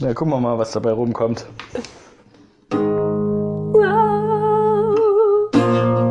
[0.00, 1.46] Na, gucken wir mal, was dabei rumkommt.
[2.72, 4.96] Wow,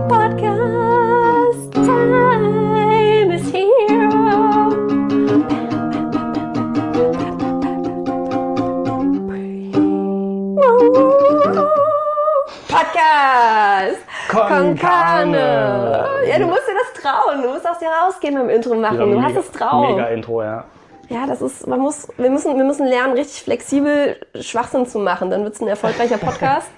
[0.08, 4.08] Podcast time is here.
[4.08, 4.72] Wow.
[12.70, 14.00] Podcast.
[14.30, 16.06] Con Carne.
[16.26, 17.42] Ja, du musst dir das trauen.
[17.42, 18.98] Du musst aus dir rausgehen beim Intro machen.
[18.98, 19.90] Ja, du mega, hast es drauf.
[19.90, 20.64] Mega Intro, ja.
[21.10, 25.30] Ja, das ist, man muss, wir müssen, wir müssen lernen, richtig flexibel Schwachsinn zu machen.
[25.30, 26.68] Dann wird es ein erfolgreicher Podcast.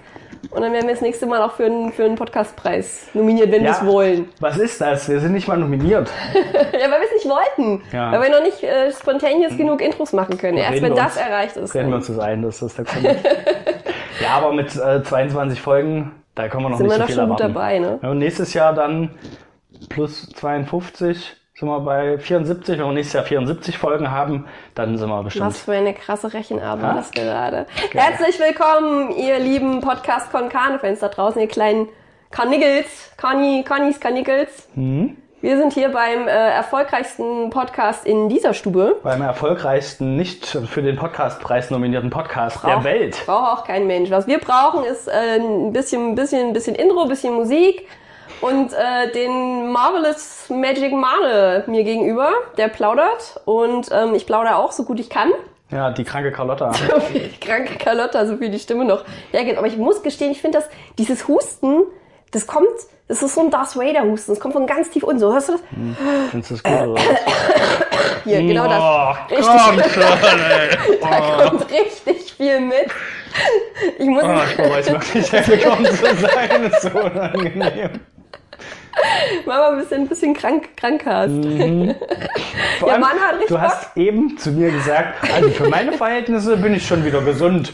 [0.51, 3.63] Und dann werden wir das nächste Mal auch für einen, für einen Podcastpreis nominiert, wenn
[3.63, 4.29] wir es wollen.
[4.39, 5.09] Was ist das?
[5.09, 6.09] Wir sind nicht mal nominiert.
[6.33, 7.81] Ja, weil wir es nicht wollten.
[7.91, 8.11] Ja.
[8.11, 10.57] Weil wir noch nicht äh, spontaneous genug Intros machen können.
[10.57, 11.73] Erst wenn wir das uns- erreicht ist.
[11.73, 13.05] Reden wir uns das ein, das ist der Grund.
[14.21, 17.07] ja, aber mit äh, 22 Folgen, da können wir noch sind nicht wir so doch
[17.07, 17.53] viel schon gut erwarten.
[17.55, 17.99] dabei, ne?
[18.03, 19.11] Ja, und nächstes Jahr dann
[19.89, 22.77] plus 52 sind wir bei 74.
[22.77, 24.45] Wenn wir nächstes Jahr 74 Folgen haben,
[24.75, 25.45] dann sind wir bestimmt.
[25.45, 26.93] Was für eine krasse Rechenarbeit Ha?
[26.95, 27.65] das gerade.
[27.91, 31.87] Herzlich willkommen, ihr lieben podcast con carne fans da draußen, ihr kleinen
[32.31, 34.67] Carniggles, Conny, Connys Carniggles.
[34.75, 35.15] Mhm.
[35.39, 38.97] Wir sind hier beim äh, erfolgreichsten Podcast in dieser Stube.
[39.03, 43.23] Beim erfolgreichsten, nicht für den Podcastpreis nominierten Podcast der Braucht- Welt.
[43.25, 44.09] Braucht auch kein Mensch.
[44.09, 47.87] Was wir brauchen, ist äh, ein bisschen, ein bisschen, ein bisschen Intro, ein bisschen Musik
[48.41, 54.71] und äh, den Marvelous Magic Mane mir gegenüber, der plaudert und ähm, ich plaudere auch
[54.71, 55.31] so gut ich kann.
[55.71, 56.71] Ja, die kranke Carlotta.
[56.91, 59.57] So viel kranke Carlotta, so viel die Stimme noch hergeht.
[59.57, 61.83] Aber ich muss gestehen, ich finde das, dieses Husten,
[62.31, 62.67] das kommt,
[63.07, 65.19] das ist so ein Darth Vader Husten, das kommt von ganz tief unten.
[65.19, 65.61] So, hörst du das?
[66.31, 67.03] Findest du das gut oder was?
[68.25, 68.79] Hier, genau das.
[68.81, 69.47] Oh, Richtig.
[69.47, 70.99] komm schon, ey.
[71.01, 72.87] Da kommt richtig viel mit.
[73.99, 76.69] Ich muss, Oh, ich weiß wirklich hergekommen zu sein.
[76.71, 77.99] Das ist so unangenehm.
[79.45, 81.31] mal ein bisschen, ein bisschen krank, krank hast.
[82.79, 85.93] Vor Ja, allem, Mann hat richtig du hast eben zu mir gesagt, also für meine
[85.93, 87.71] Verhältnisse bin ich schon wieder gesund.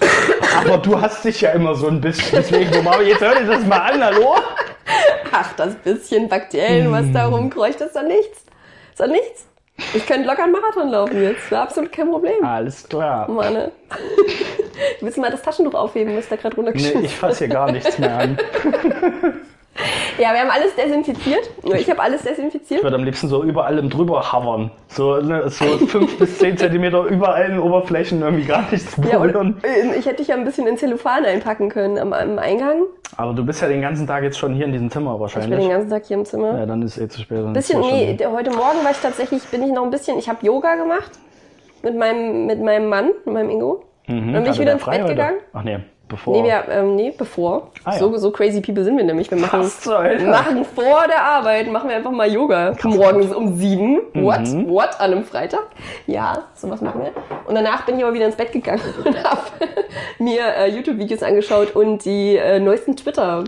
[0.60, 2.40] Aber du hast dich ja immer so ein bisschen.
[2.40, 4.36] Deswegen, Mama, jetzt hör dir das mal an, hallo?
[5.32, 8.44] Ach, das bisschen Bakterien, was da rumkreucht, ist doch nichts.
[8.92, 9.46] Ist doch nichts.
[9.94, 11.50] Ich könnte locker einen Marathon laufen jetzt.
[11.50, 12.44] Wäre absolut kein Problem.
[12.44, 13.30] Alles klar.
[13.30, 13.72] Manne.
[15.02, 17.72] Willst du mal das Taschentuch aufheben, was da gerade Nee, runtergeschmissen ich fasse hier gar
[17.72, 18.38] nichts mehr an.
[20.18, 21.50] Ja, wir haben alles desinfiziert.
[21.64, 22.84] Ich habe alles Ich desinfiziert.
[22.84, 24.72] würde am liebsten so überall im drüber hovern.
[24.88, 29.20] So, ne, so fünf bis zehn Zentimeter überall in den Oberflächen irgendwie gar nichts Ja,
[29.20, 29.62] berühren.
[29.64, 32.84] äh, ich hätte dich ja ein bisschen in Zellophan einpacken können am, am Eingang.
[33.18, 35.42] Aber du bist ja den ganzen Tag jetzt schon hier in diesem Zimmer Ich bin
[35.44, 35.70] den wahrscheinlich.
[35.70, 36.60] ganzen Tag hier im Zimmer.
[36.60, 37.38] Ja, dann ist es eh zu spät.
[37.40, 40.30] dann bisschen, schon- nee, heute Morgen war ich tatsächlich, bin ich noch ein bisschen, ich
[40.30, 41.12] habe Yoga gemacht
[41.84, 43.84] mit meinem, mit meinem Mann, mit meinem Ingo.
[44.08, 45.08] Mhm, Dann bin ich hatte wieder der ins Bett heute?
[45.14, 45.38] gegangen.
[45.54, 45.80] Ach nee,
[46.12, 46.42] bevor.
[46.42, 47.72] Nee, wir, ähm, nee, bevor.
[47.84, 48.00] Ah, ja.
[48.00, 49.32] so, so crazy people sind wir nämlich.
[49.32, 50.26] Wir machen, Hölle?
[50.30, 52.76] machen vor der Arbeit, machen wir einfach mal Yoga.
[52.84, 54.02] Morgens um sieben.
[54.14, 54.42] What?
[54.42, 54.70] Mhm.
[54.70, 55.00] What?
[55.00, 55.64] An einem Freitag?
[56.06, 57.12] Ja, sowas machen wir.
[57.48, 59.42] Und danach bin ich aber wieder ins Bett gegangen und habe
[60.20, 63.44] mir äh, YouTube-Videos angeschaut und die äh, neuesten Twitter,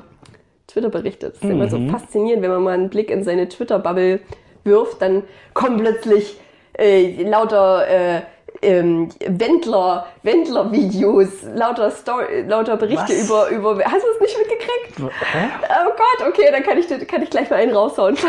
[0.68, 1.30] Twitter-Berichte.
[1.30, 1.90] Das ist immer so Mhm.
[1.92, 4.22] faszinierend, wenn man mal einen Blick in seine Twitter-Bubble
[4.64, 6.40] wirft, dann kommen plötzlich
[6.78, 8.22] äh, lauter äh,
[8.64, 13.24] ähm, Wendler, Wendler-Videos, lauter Story, lauter Berichte Was?
[13.24, 13.84] über, über.
[13.86, 15.14] Hast du es nicht mitgekriegt?
[15.34, 15.50] Hä?
[15.86, 18.18] Oh Gott, okay, dann kann ich, kann ich gleich mal einen raushauen.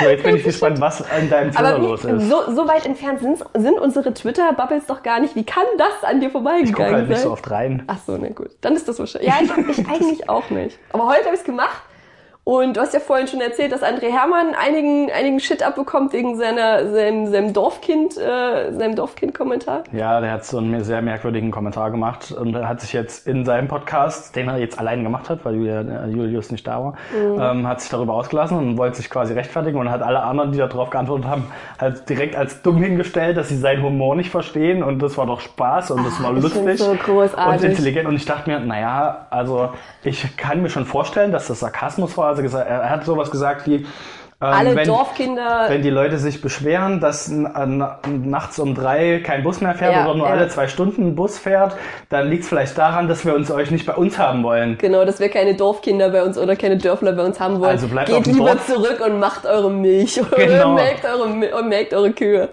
[0.00, 2.28] So, jetzt bin ich gespannt, was an deinem Twitter Aber los ist.
[2.28, 5.34] so, so weit entfernt sind, sind unsere Twitter-Bubbles doch gar nicht.
[5.34, 7.32] Wie kann das an dir ich gucke vorbeigegangen halt nicht so sein?
[7.32, 7.82] oft rein.
[7.86, 8.50] Ach so, na gut.
[8.60, 9.30] Dann ist das wahrscheinlich.
[9.30, 10.78] Ja, ich, ich eigentlich auch nicht.
[10.92, 11.82] Aber heute habe ich es gemacht.
[12.46, 16.36] Und du hast ja vorhin schon erzählt, dass André Hermann einigen, einigen Shit abbekommt wegen
[16.36, 19.84] seiner, seinem, seinem Dorfkind, äh, seinem Dorfkind-Kommentar.
[19.92, 23.66] Ja, der hat so einen sehr merkwürdigen Kommentar gemacht und hat sich jetzt in seinem
[23.68, 27.40] Podcast, den er jetzt allein gemacht hat, weil äh, Julius nicht da war, Mhm.
[27.40, 30.58] ähm, hat sich darüber ausgelassen und wollte sich quasi rechtfertigen und hat alle anderen, die
[30.58, 31.46] darauf geantwortet haben,
[31.80, 35.40] halt direkt als dumm hingestellt, dass sie seinen Humor nicht verstehen und das war doch
[35.40, 37.62] Spaß und das war Ah, ich lustig so großartig.
[37.62, 39.70] und intelligent und ich dachte mir, naja, also
[40.02, 42.33] ich kann mir schon vorstellen, dass das Sarkasmus war.
[42.34, 43.86] Also gesagt, er hat sowas gesagt wie, ähm,
[44.40, 45.66] Alle wenn, Dorfkinder.
[45.68, 47.86] wenn die Leute sich beschweren, dass n-
[48.24, 50.32] nachts um drei kein Bus mehr fährt Ja, oder nur ja.
[50.32, 51.76] alle zwei Stunden ein Bus fährt,
[52.08, 54.76] dann liegt es vielleicht daran, dass wir uns euch nicht bei uns haben wollen.
[54.78, 57.70] Genau, dass wir keine Dorfkinder bei uns oder keine Dörfler bei uns haben wollen.
[57.70, 58.66] Also bleibt Geht lieber Dorf.
[58.66, 60.72] zurück und macht eure Milch oder Genau.
[60.74, 62.48] melkt, eure, melkt eure Kühe.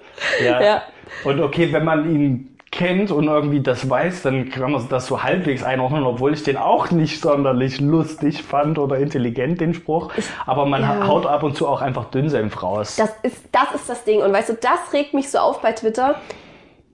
[0.46, 0.62] Ja.
[0.62, 0.82] Ja.
[1.26, 5.22] Und okay, wenn man ihn kennt und irgendwie das weiß, dann kann man das so
[5.22, 10.12] halbwegs einordnen, obwohl ich den auch nicht sonderlich lustig fand oder intelligent, den Spruch.
[10.46, 11.08] Aber man ja.
[11.08, 12.96] haut ab und zu auch einfach Dünnsenf raus.
[12.96, 14.22] Das ist, das ist das Ding.
[14.22, 16.16] Und weißt du, das regt mich so auf bei Twitter.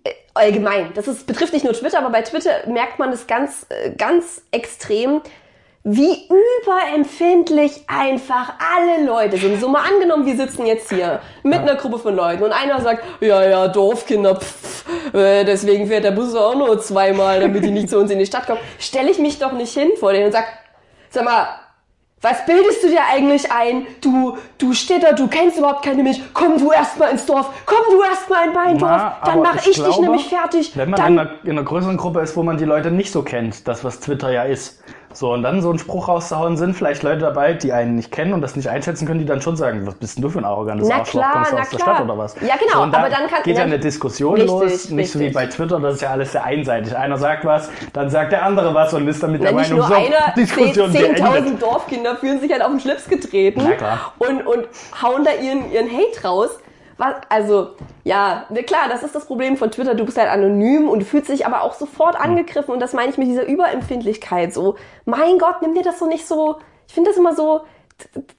[0.03, 0.91] Äh, Allgemein.
[0.95, 4.41] Das ist, betrifft nicht nur Twitter, aber bei Twitter merkt man das ganz, äh, ganz
[4.51, 5.21] extrem,
[5.89, 6.27] wie
[6.63, 9.57] überempfindlich einfach alle Leute sind.
[9.61, 13.05] So mal angenommen, wir sitzen jetzt hier mit einer Gruppe von Leuten und einer sagt,
[13.21, 17.89] ja, ja, Dorfkinder, pff, äh, deswegen fährt der Bus auch nur zweimal, damit die nicht
[17.89, 18.59] zu uns in die Stadt kommen.
[18.77, 20.47] Stelle ich mich doch nicht hin vor denen und sag,
[21.09, 21.47] sag mal,
[22.19, 23.85] was bildest du dir eigentlich ein?
[24.01, 26.21] Du, du Städter, du kennst überhaupt keine Milch.
[26.33, 27.47] Komm du erstmal ins Dorf.
[27.65, 28.91] Komm du erstmal in mein Dorf.
[28.91, 30.71] Na, Dann mache ich, glaube, dich nämlich fertig.
[30.75, 33.11] Wenn man Dann in einer, in einer größeren Gruppe ist, wo man die Leute nicht
[33.11, 34.83] so kennt, das was Twitter ja ist.
[35.17, 38.33] So, und dann so einen Spruch rauszuhauen, sind vielleicht Leute dabei, die einen nicht kennen
[38.33, 40.45] und das nicht einschätzen können, die dann schon sagen, was bist denn du für ein
[40.45, 41.95] arrogantes Na Arschloch, klar, kommst du aus der klar.
[41.95, 42.35] Stadt oder was?
[42.35, 45.23] Ja, genau, So, aber dann kann- geht ja eine Diskussion richtig, los, nicht so wie
[45.23, 45.33] richtig.
[45.33, 46.95] bei Twitter, das ist ja alles sehr einseitig.
[46.95, 49.71] Einer sagt was, dann sagt der andere was und ist dann mit der Na, nicht
[49.71, 51.61] Meinung, nur so, einer, Diskussion 10.000 beendet.
[51.63, 53.61] Dorfkinder fühlen sich halt auf den Schlips getreten.
[54.19, 54.67] Und, und
[55.01, 56.51] hauen da ihren, ihren Hate raus.
[56.97, 57.69] Was, also,
[58.03, 59.93] ja, na klar, das ist das Problem von Twitter.
[59.93, 62.73] Du bist halt anonym und fühlst dich aber auch sofort angegriffen.
[62.73, 64.53] Und das meine ich mit dieser Überempfindlichkeit.
[64.53, 66.57] So, mein Gott, nimm dir das so nicht so.
[66.87, 67.61] Ich finde das immer so.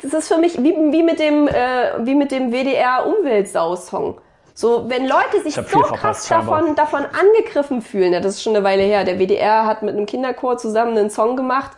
[0.02, 4.20] Das ist für mich wie, wie mit dem, äh, wie mit dem WDR Umweltsau-Song.
[4.54, 8.64] So, wenn Leute sich so krass davon, davon angegriffen fühlen, ja, das ist schon eine
[8.64, 9.04] Weile her.
[9.04, 11.72] Der WDR hat mit einem Kinderchor zusammen einen Song gemacht,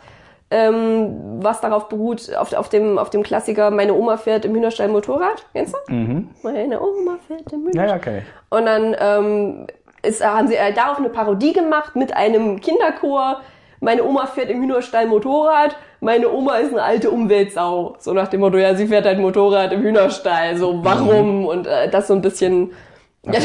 [0.51, 4.89] ähm, was darauf beruht, auf, auf, dem, auf dem Klassiker Meine Oma fährt im Hühnerstall
[4.89, 5.45] Motorrad.
[5.53, 5.93] Kennst du?
[6.43, 7.67] Meine Oma fährt im Mhm.
[7.69, 7.87] Hühnerstall.
[7.87, 8.21] ja, okay.
[8.49, 9.67] Und dann ähm,
[10.03, 13.41] ist, haben sie äh, darauf eine Parodie gemacht mit einem Kinderchor.
[13.79, 15.75] Meine Oma fährt im Hühnerstall Motorrad.
[16.01, 17.95] Meine Oma ist eine alte Umweltsau.
[17.99, 20.57] So nach dem Motto, ja, sie fährt halt Motorrad im Hühnerstall.
[20.57, 21.45] So, warum?
[21.47, 22.71] Und äh, das so ein bisschen...
[23.23, 23.39] Ja,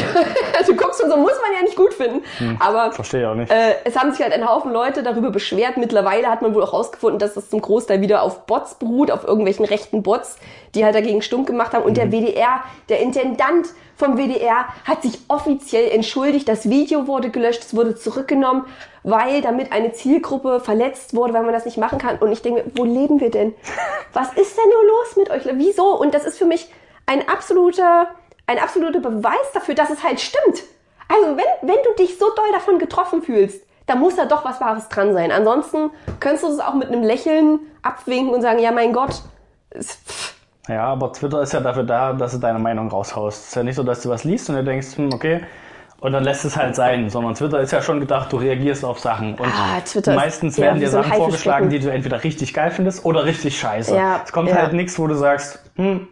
[0.65, 2.23] du guckst und so, muss man ja nicht gut finden.
[2.59, 3.51] Aber Verstehe auch nicht.
[3.51, 5.77] äh, es haben sich halt ein Haufen Leute darüber beschwert.
[5.77, 9.23] Mittlerweile hat man wohl auch rausgefunden, dass das zum Großteil wieder auf Bots beruht, auf
[9.23, 10.37] irgendwelchen rechten Bots,
[10.73, 11.83] die halt dagegen stumm gemacht haben.
[11.83, 16.47] Und der WDR, der Intendant vom WDR, hat sich offiziell entschuldigt.
[16.49, 18.65] Das Video wurde gelöscht, es wurde zurückgenommen,
[19.03, 22.17] weil damit eine Zielgruppe verletzt wurde, weil man das nicht machen kann.
[22.17, 23.53] Und ich denke, wo leben wir denn?
[24.13, 25.43] Was ist denn nur los mit euch?
[25.59, 25.95] Wieso?
[25.95, 26.67] Und das ist für mich
[27.05, 28.07] ein absoluter,
[28.47, 30.63] ein absoluter Beweis dafür, dass es halt stimmt.
[31.07, 34.59] Also wenn, wenn du dich so doll davon getroffen fühlst, da muss da doch was
[34.59, 35.31] Wahres dran sein.
[35.31, 39.21] Ansonsten könntest du es auch mit einem Lächeln abwinken und sagen, ja mein Gott,
[40.67, 43.41] Ja, aber Twitter ist ja dafür da, dass du deine Meinung raushaust.
[43.41, 45.41] Es ist ja nicht so, dass du was liest und du denkst, hm, okay,
[45.99, 48.99] und dann lässt es halt sein, sondern Twitter ist ja schon gedacht, du reagierst auf
[48.99, 49.33] Sachen.
[49.35, 49.81] Und Ah,
[50.13, 53.95] meistens werden dir so Sachen vorgeschlagen, die du entweder richtig geil findest oder richtig scheiße.
[53.95, 54.57] Ja, es kommt ja.
[54.57, 56.07] halt nichts, wo du sagst, hm,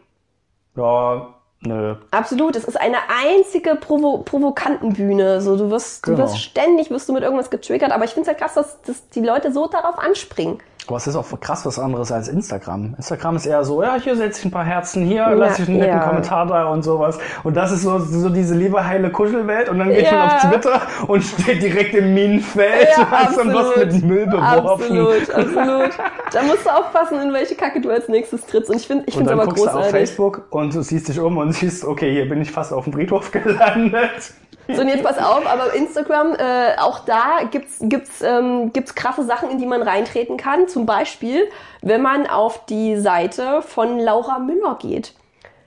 [0.76, 1.35] ja,
[1.66, 1.96] nö.
[2.12, 5.42] absolut, es ist eine einzige Provo Provokantenbühne.
[5.42, 6.24] So, du wirst, du Genau.
[6.24, 9.10] wirst ständig wirst du mit irgendwas getriggert, aber ich finde es halt krass, dass, dass
[9.10, 10.60] die Leute so darauf anspringen.
[10.88, 12.94] Aber es ist auch krass was anderes als Instagram.
[12.98, 15.80] Instagram ist eher so, ja, hier setze ich ein paar Herzen, hier lasse ich einen
[15.80, 16.08] netten ja.
[16.08, 17.18] Kommentar da und sowas.
[17.44, 20.12] Und das ist so, so diese liebe heile Kuschelwelt und dann geht Ja.
[20.14, 24.28] man auf Twitter und steht direkt im Minenfeld Ja, und hast dann was mit Müll
[24.28, 25.00] beworfen.
[25.00, 25.90] Absolut, absolut.
[26.32, 28.70] Da musst du aufpassen, in welche Kacke du als nächstes trittst.
[28.70, 29.92] Und ich finde ich finde aber guckst du auf großartig.
[29.92, 32.94] Facebook und du siehst dich um und siehst, okay, hier bin ich fast auf dem
[32.94, 33.32] Friedhof
[33.70, 34.34] gelandet.
[34.74, 39.24] So, und jetzt pass auf, aber Instagram, äh, auch da gibt's gibt's ähm, gibt's krasse
[39.24, 40.68] Sachen, in die man reintreten kann.
[40.68, 41.48] Zum Beispiel,
[41.82, 45.14] wenn man auf die Seite von Laura Müller geht.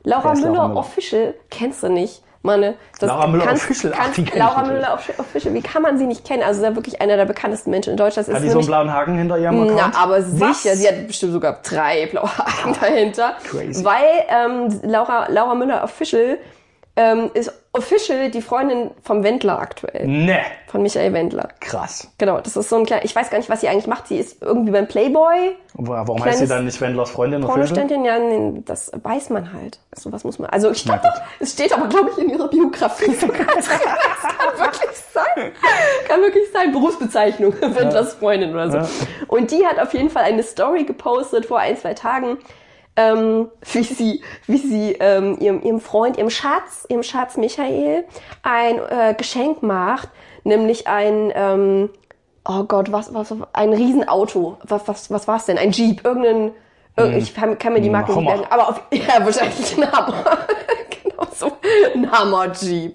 [0.04, 0.80] Laura Müller, Laura Müller?
[0.80, 2.22] Official, kennst du nicht?
[2.42, 4.62] Meine, das Laura Müller kannst- Official, ach, kannst- die kenn ich Laura.
[4.62, 6.42] Müller Offi- Official, wie kann man sie nicht kennen?
[6.44, 8.28] Also, sie ist ja wirklich einer der bekanntesten Menschen in Deutschland.
[8.28, 10.00] Das Hat die so einen blauen Haken hinter ihrem na, Account?
[10.02, 10.62] aber Was?
[10.62, 13.34] sicher, sie hat bestimmt sogar drei blaue Haken dahinter.
[13.44, 13.84] Crazy.
[13.84, 16.38] Weil ähm, Laura, Laura Müller Official
[16.98, 20.04] ähm, ist official die Freundin vom Wendler aktuell.
[20.08, 21.48] Ne, Von Michael Wendler.
[21.60, 22.08] krass.
[22.18, 24.08] Genau, das ist so ein kleiner, ich weiß gar nicht, was sie eigentlich macht.
[24.08, 27.42] Sie ist irgendwie beim Playboy, Warum heißt sie dann nicht Wendlers Freundin?
[27.42, 29.78] Pornoständchen, ja, nee, das weiß man halt.
[29.94, 31.02] So was muss man, also ich glaube,
[31.38, 33.46] es steht aber, glaube ich, in ihrer Biografie sogar.
[33.54, 35.52] Das kann wirklich sein.
[36.08, 36.72] Kann wirklich sein.
[36.72, 38.78] Berufsbezeichnung, Wendlers Freundin oder so.
[38.78, 38.88] Ja.
[39.28, 42.38] Und die hat auf jeden Fall eine Story gepostet vor ein, zwei Tagen,
[42.98, 48.04] ähm, wie sie, wie sie ähm, ihrem, ihrem Freund, ihrem Schatz, ihrem Schatz Michael
[48.42, 50.08] ein äh, Geschenk macht,
[50.42, 51.90] nämlich ein, ähm,
[52.44, 54.58] oh Gott, was, was, ein Riesenauto.
[54.64, 55.58] Was, was, was war's denn?
[55.58, 56.50] Ein Jeep, irgendein,
[56.96, 60.24] irg- ich kann, kann mir die Marke nicht merken, aber auf, ja, wahrscheinlich ein Hammer.
[61.38, 61.52] so,
[61.94, 62.94] ein Hammer-Jeep.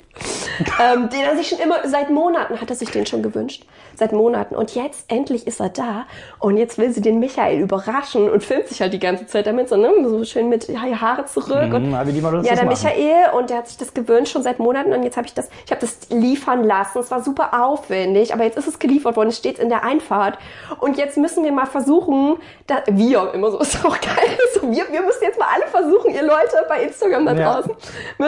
[0.81, 3.65] ähm, den er sich schon immer, seit Monaten hat er sich den schon gewünscht.
[3.95, 4.55] Seit Monaten.
[4.55, 6.05] Und jetzt, endlich ist er da.
[6.39, 9.69] Und jetzt will sie den Michael überraschen und filmt sich halt die ganze Zeit damit,
[9.69, 11.73] so, ne, so schön mit Haare zurück.
[11.73, 12.69] und Mhm, Models ja, der machen.
[12.69, 15.49] Michael und der hat sich das gewünscht schon seit Monaten und jetzt habe ich das,
[15.65, 16.99] ich habe das liefern lassen.
[16.99, 19.29] Es war super aufwendig, aber jetzt ist es geliefert worden.
[19.29, 20.37] Es steht in der Einfahrt
[20.79, 24.37] und jetzt müssen wir mal versuchen, da, wir immer so ist auch geil.
[24.55, 27.63] So, wir, wir müssen jetzt mal alle versuchen, ihr Leute bei Instagram da Ja.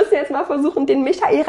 [0.05, 1.43] Müssen jetzt mal versuchen, den Michael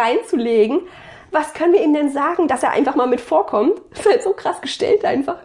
[1.32, 3.80] was können wir ihm denn sagen, dass er einfach mal mit vorkommt?
[3.90, 5.36] Das ist halt so krass gestellt einfach.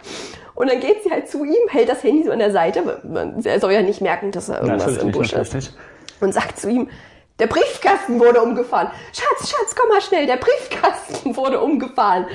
[0.56, 3.42] Und dann geht sie halt zu ihm, hält das Handy so an der Seite, man-
[3.44, 5.76] er soll ja nicht merken, dass er irgendwas Natürlich im Busch ist.
[6.20, 6.90] Und sagt zu ihm,
[7.40, 8.92] der Briefkasten wurde umgefahren.
[9.14, 12.28] Schatz, Schatz, komm mal schnell, der Briefkasten wurde umgefahren.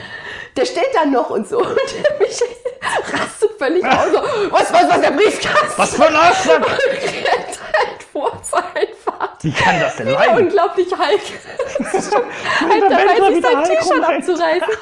[0.56, 1.58] Der steht da noch und so.
[1.64, 4.10] Und der Michael rastet völlig aus.
[4.12, 4.18] So,
[4.50, 5.72] was, was, was, der Briefkasten?
[5.76, 6.54] Was für ein Arschloch!
[6.56, 9.42] Und rennt halt vor zur Einfahrt.
[9.42, 10.38] Wie kann das denn sein?
[10.38, 11.20] unglaublich Hulk.
[12.68, 14.76] halt dabei, sich sein T-Shirt abzureißen.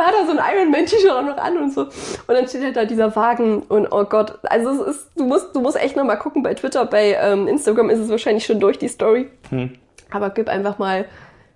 [0.00, 1.82] Ich glaube, er hat da so ein Iron Man T-Shirt auch noch an und so.
[1.82, 1.92] Und
[2.28, 5.60] dann steht halt da dieser Wagen und oh Gott, also es ist, du musst, du
[5.60, 8.78] musst echt noch mal gucken bei Twitter, bei ähm, Instagram ist es wahrscheinlich schon durch
[8.78, 9.30] die Story.
[9.50, 9.76] Hm.
[10.10, 11.06] Aber gib einfach mal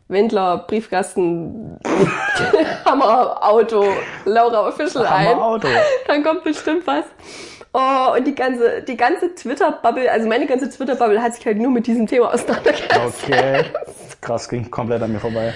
[0.08, 1.78] Wendler, Briefkasten,
[2.84, 3.86] Hammer, Auto,
[4.24, 5.38] Laura Official ein.
[5.38, 5.68] Auto.
[6.06, 7.04] Dann kommt bestimmt was.
[7.72, 11.70] Oh, und die ganze, die ganze Twitter-Bubble, also meine ganze Twitter-Bubble hat sich halt nur
[11.70, 13.24] mit diesem Thema auseinandergesetzt.
[13.24, 13.64] Okay.
[14.20, 15.52] Krass, ging komplett an mir vorbei.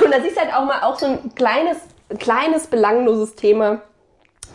[0.04, 1.78] Und da siehst du halt auch mal auch so ein kleines,
[2.18, 3.80] kleines belangloses Thema.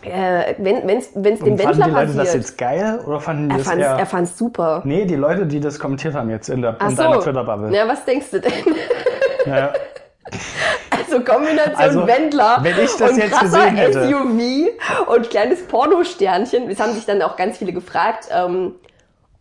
[0.02, 2.36] Äh, wenn es wenn's dem Und fanden Wendler die Leute das passiert.
[2.36, 3.96] jetzt geil oder fanden die Er das fand's, eher...
[3.96, 4.82] er fand's super.
[4.84, 7.22] Nee, die Leute, die das kommentiert haben jetzt in, der, Ach in deiner so.
[7.22, 7.74] Twitter-Bubble.
[7.74, 8.52] Ja, was denkst du denn?
[9.46, 9.74] Ja.
[10.90, 14.08] Also Kombination Also, Wendler wenn ich das und jetzt krasser hätte.
[14.08, 16.70] SUV und kleines Pornosternchen.
[16.70, 18.76] Es haben sich dann auch ganz viele gefragt, ähm,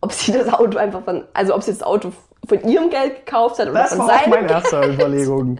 [0.01, 2.11] ob sie das Auto einfach von, also ob sie das Auto
[2.47, 5.59] von ihrem Geld gekauft hat oder Das von war auch seinem meine erste Überlegung.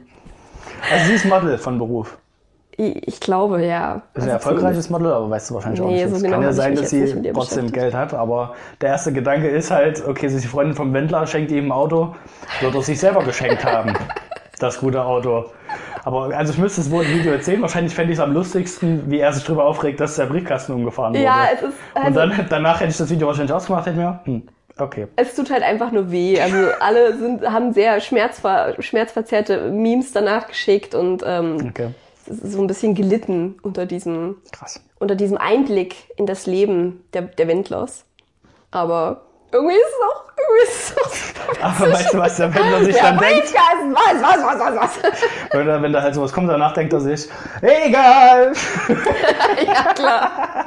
[0.91, 2.17] Also sie ist Model von Beruf.
[2.75, 4.01] Ich, glaube, ja.
[4.15, 6.09] Ist ein Also erfolgreiches Model, aber weißt du wahrscheinlich auch Nee, nicht.
[6.09, 7.71] so Es genau kann ja sein, dass sie trotzdem.
[7.71, 11.27] Geld hat, aber der erste Gedanke ist halt, okay, sie ist die Freundin vom Wendler,
[11.27, 12.15] schenkt ihm ein Auto,
[12.61, 13.93] wird er sich selber geschenkt haben.
[14.59, 15.45] Das gute Auto.
[16.05, 17.61] Aber also ich müsste es wohl im Video erzählen.
[17.61, 21.13] Wahrscheinlich fände ich es am lustigsten, wie er sich darüber aufregt, dass der Briefkasten umgefahren
[21.13, 21.23] wurde.
[21.23, 24.19] Ja, es ist, Und also, dann, danach hätte ich das Video wahrscheinlich ausgemacht, hätte mir,
[24.23, 24.43] hm,
[24.77, 25.07] okay.
[25.15, 26.39] es tut halt einfach nur weh.
[26.39, 31.89] Also alle sind, haben sehr schmerzver, schmerzverzerrte Memes danach geschickt und ähm, Okay,
[32.27, 34.81] so ein bisschen gelitten unter diesem, krass.
[34.99, 38.05] unter diesem Einblick in das Leben der, der Wendlers.
[38.71, 42.83] Aber irgendwie ist es auch, irgendwie ist es auch Aber weißt du, was der Wendler
[42.83, 43.53] sich der dann denkt?
[43.53, 45.21] Was, was, was, was, was.
[45.51, 47.29] Wenn, er- wenn da halt sowas kommt, danach denkt er sich,
[47.61, 48.53] egal.
[49.65, 50.65] ja, klar.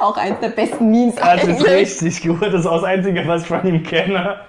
[0.00, 1.70] Auch eins der besten Memes Das ist eigentlich.
[1.70, 2.42] richtig gut.
[2.42, 4.40] Das ist auch das Einzige, was ich von ihm kenne.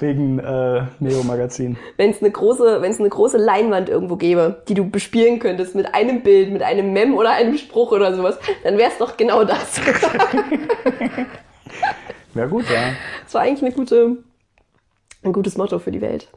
[0.00, 1.76] Wegen äh, Neo Magazin.
[1.96, 5.74] wenn es eine große, wenn es eine große Leinwand irgendwo gäbe, die du bespielen könntest
[5.76, 9.16] mit einem Bild, mit einem Mem oder einem Spruch oder sowas, dann wäre es doch
[9.16, 9.80] genau das.
[12.38, 12.92] Wäre gut, ja.
[13.24, 14.16] Das war eigentlich eine gute,
[15.24, 16.28] ein gutes Motto für die Welt.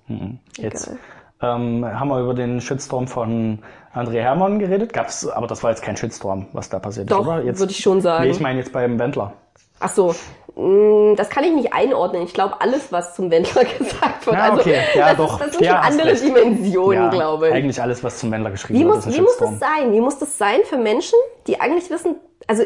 [0.58, 1.58] Jetzt Egal.
[1.58, 3.60] ähm, haben wir über den Shitstorm von
[3.94, 4.94] André Hermann geredet.
[4.94, 7.44] Gab's, aber das war jetzt kein Shitstorm, was da passiert Doch, ist, oder?
[7.44, 8.24] Jetzt, würde ich schon sagen.
[8.24, 9.34] Nee, ich meine jetzt beim Wendler.
[9.80, 10.16] Ach so,
[10.56, 12.24] mh, das kann ich nicht einordnen.
[12.24, 14.80] Ich glaube, alles, was zum Wendler gesagt wird, Ja, also okay.
[14.96, 15.34] Ja, das, doch.
[15.40, 16.16] Ist, das sind Ja, schon andere.
[16.16, 17.54] Dimensionen, glaube ich.
[17.54, 19.94] Eigentlich alles, was zum Wendler geschrieben Wie wird, muss, wie muss das sein?
[19.94, 22.16] Wie muss das sein für Menschen, die eigentlich wissen,
[22.48, 22.64] also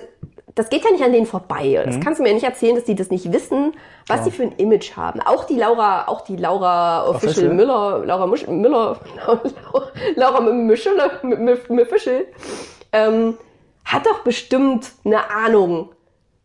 [0.55, 1.83] das geht ja nicht an denen vorbei.
[1.85, 1.91] Mhm.
[1.91, 3.73] Das kannst du mir ja nicht erzählen, dass die das nicht wissen,
[4.07, 5.19] was sie für ein Image haben.
[5.21, 7.53] Auch die Laura, auch die Laura Official?
[7.53, 8.97] Müller, Laura Musch, Müller,
[10.15, 10.93] Laura Mischel,
[11.69, 12.27] Mischel,
[12.93, 13.37] ähm,
[13.83, 15.89] hat doch bestimmt eine Ahnung,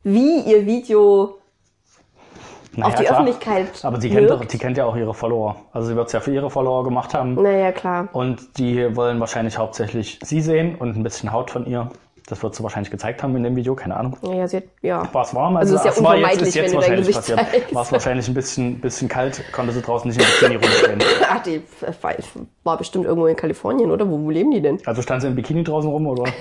[0.02, 1.38] wie ihr Video
[2.75, 3.21] Na auf ja, die klar.
[3.21, 5.57] Öffentlichkeit Aber die kennt, doch, die kennt ja auch ihre Follower.
[5.73, 7.35] Also sie wird es ja für ihre Follower gemacht haben.
[7.35, 8.09] Naja, klar.
[8.12, 11.90] Und die wollen wahrscheinlich hauptsächlich sie sehen und ein bisschen Haut von ihr.
[12.31, 14.17] Das wird sie wahrscheinlich gezeigt haben in dem Video, keine Ahnung.
[14.23, 15.13] Naja, sie hat, ja.
[15.13, 15.57] War es warm?
[15.57, 17.75] Also ist ja es war jetzt, unvermeidlich, ist jetzt wahrscheinlich Gesicht passiert.
[17.75, 21.03] War es wahrscheinlich ein bisschen, bisschen kalt, konnte sie draußen nicht im Bikini rumstehen.
[21.29, 21.61] Ach, die
[22.01, 22.15] war,
[22.63, 24.09] war bestimmt irgendwo in Kalifornien, oder?
[24.09, 24.79] Wo, wo leben die denn?
[24.87, 26.25] Also stand sie im Bikini draußen rum, oder?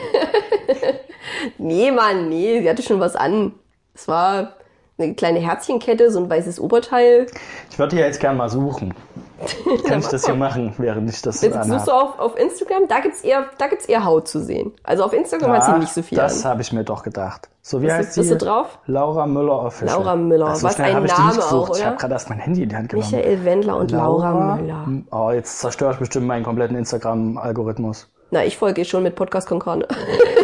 [1.58, 3.54] Nee, Mann, nee, sie hatte schon was an.
[3.94, 4.56] Es war
[5.00, 7.28] eine kleine Herzchenkette, so ein weißes Oberteil.
[7.72, 8.94] Ich würde ja jetzt gern mal suchen.
[9.88, 11.68] Kann ich das hier machen, während ich das Jetzt anhab?
[11.80, 14.74] suchst du auf, auf Instagram, da gibt's eher, da gibt's eher Haut zu sehen.
[14.84, 17.48] Also auf Instagram hat sie nicht so viel Das habe ich mir doch gedacht.
[17.62, 18.20] So, wie Bist du- heißt sie?
[18.22, 18.80] bist du drauf?
[18.88, 19.98] Laura Müller Official.
[19.98, 20.48] Laura Müller.
[20.48, 21.86] Das so Was ein ich Name auch, Ich oder?
[21.86, 23.10] habe gerade erst mein Handy in die Hand genommen.
[23.10, 24.88] Michael Wendler und Laura, Müller.
[25.12, 28.10] Oh, jetzt zerstöre ich bestimmt meinen kompletten Instagram-Algorithmus.
[28.32, 29.88] Na, ich folge schon mit Podcast Konkane.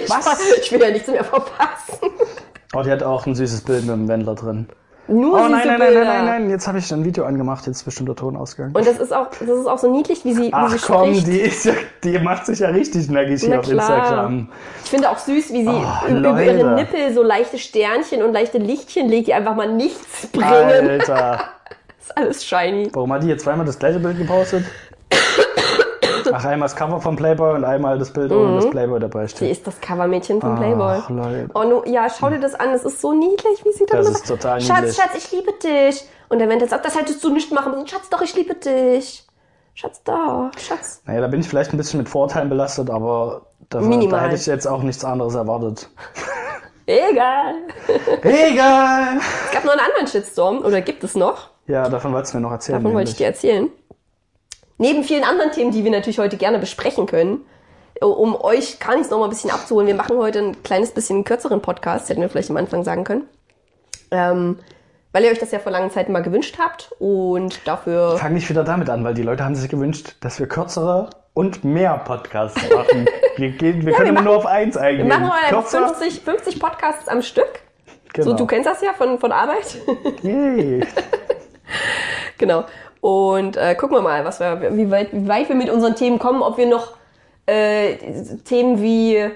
[0.08, 0.40] Was?
[0.62, 2.00] Ich will ja nichts mehr verpassen.
[2.76, 4.68] Oh, die hat auch ein süßes Bild mit dem Wendler drin.
[5.08, 6.04] Nur Oh nein, nein, nein, Bilder.
[6.06, 8.76] nein, nein, nein, jetzt habe ich ein Video angemacht, jetzt ist bestimmt der Ton ausgegangen.
[8.76, 11.14] Und das ist auch, das ist auch so niedlich, wie sie, wie Ach sie komm,
[11.14, 11.28] spricht.
[11.28, 13.70] die, ist ja, die macht sich ja richtig nackig hier auf.
[13.70, 14.50] Instagram.
[14.84, 18.58] Ich finde auch süß, wie sie Oh, über ihre Nippel so leichte Sternchen und leichte
[18.58, 20.90] Lichtchen legt, die einfach mal nichts bringen.
[20.90, 21.40] Alter.
[22.00, 22.90] ist alles shiny.
[22.94, 24.64] Warum hat die jetzt zweimal das gleiche Bild gepostet?
[26.34, 29.36] Ach, einmal das Cover vom Playboy und einmal das Bild, ohne das Playboy dabei Sie
[29.36, 29.52] steht.
[29.52, 30.98] ist das Covermädchen vom Playboy.
[31.02, 31.48] Ach, Leute.
[31.54, 32.70] Oh, no, ja, schau dir das an.
[32.70, 34.96] Es ist so niedlich, wie sie dann Das ist total Schatz, niedlich.
[34.96, 36.06] Schatz, ich liebe dich.
[36.30, 37.88] Und der Wendler sagt, das hättest du nicht machen müssen.
[37.88, 39.26] Schatz, doch, ich liebe dich.
[39.74, 41.02] Schatz, doch, Schatz.
[41.06, 44.46] Naja, da bin ich vielleicht ein bisschen mit Vorurteilen belastet, aber Da, da hätte ich
[44.46, 45.90] jetzt auch nichts anderes erwartet.
[46.88, 47.56] Egal.
[48.22, 49.18] Egal!
[49.46, 51.50] Es gab noch einen anderen Shitstorm, oder gibt es noch?
[51.68, 52.78] Ja, davon wolltest du mir noch erzählen.
[52.82, 53.44] Davon wollte ich dir nämlich.
[53.44, 53.72] erzählen.
[54.78, 57.46] Neben vielen anderen Themen, die wir natürlich heute gerne besprechen können,
[58.02, 59.88] um euch gar nichts noch mal ein bisschen abzuholen.
[59.88, 63.24] Wir machen heute ein kleines bisschen kürzeren Podcast, hätten wir vielleicht am Anfang sagen können.
[64.12, 64.60] Ähm,
[65.14, 68.50] weil ihr euch das ja vor langer Zeit mal gewünscht habt und dafür Fang nicht
[68.50, 72.62] wieder damit an, weil die Leute haben sich gewünscht, dass wir kürzere und mehr Podcasts
[72.70, 73.08] machen.
[73.38, 75.08] wir gehen, wir können wir nur auf eins wir eingehen.
[75.08, 77.62] machen mal Kürzer, 50, 50 Podcasts am Stück.
[78.12, 78.32] genau.
[78.32, 79.78] So, du kennst das ja von, von Arbeit.
[80.22, 80.86] Yay.
[82.38, 82.66] genau.
[83.06, 86.18] Und äh, gucken wir mal, was wir, wie, weit, wie weit wir mit unseren Themen
[86.18, 86.98] kommen, ob wir noch
[87.46, 87.98] äh,
[88.46, 89.30] Themen wie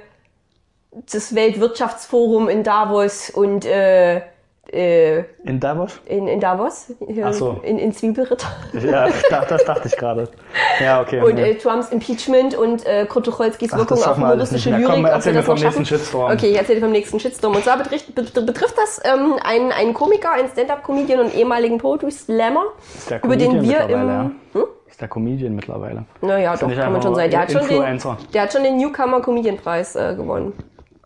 [1.12, 4.22] das Weltwirtschaftsforum in Davos und äh,
[4.72, 6.00] äh, In Davos?
[6.06, 7.60] in, in Davos, hier Ach so.
[7.64, 10.28] in, in Zwiebelritter Ja, da- das dachte ich gerade.
[10.84, 11.22] Ja, okay.
[11.22, 11.52] und nee.
[11.52, 14.70] äh, Trumps Impeachment und äh, Kurt Tucholskys Ach, Wirkung auf humoristische.
[14.72, 14.86] Lyrik.
[14.86, 15.86] Komm, erzähl mir vom nächsten.
[15.86, 16.32] Shitstorm.
[16.32, 17.56] Okay, ich erzähle vom nächsten Shitstorm.
[17.56, 22.12] Und zwar betrifft, bet- betrifft das ähm, einen, einen Komiker, einen Stand-Up-Comedian und ehemaligen Poetry
[22.12, 22.64] Slammer,
[22.96, 24.02] Ist der über den Comedian wir im...
[24.02, 24.32] Hm?
[24.62, 24.62] ja.
[24.88, 26.06] Ist der Comedian mittlerweile.
[26.22, 27.30] Naja, Ist doch, kann man schon sagen.
[27.32, 28.00] Der hat schon, den,
[28.34, 30.54] der hat schon den Newcomer Comedian Preis äh, gewonnen.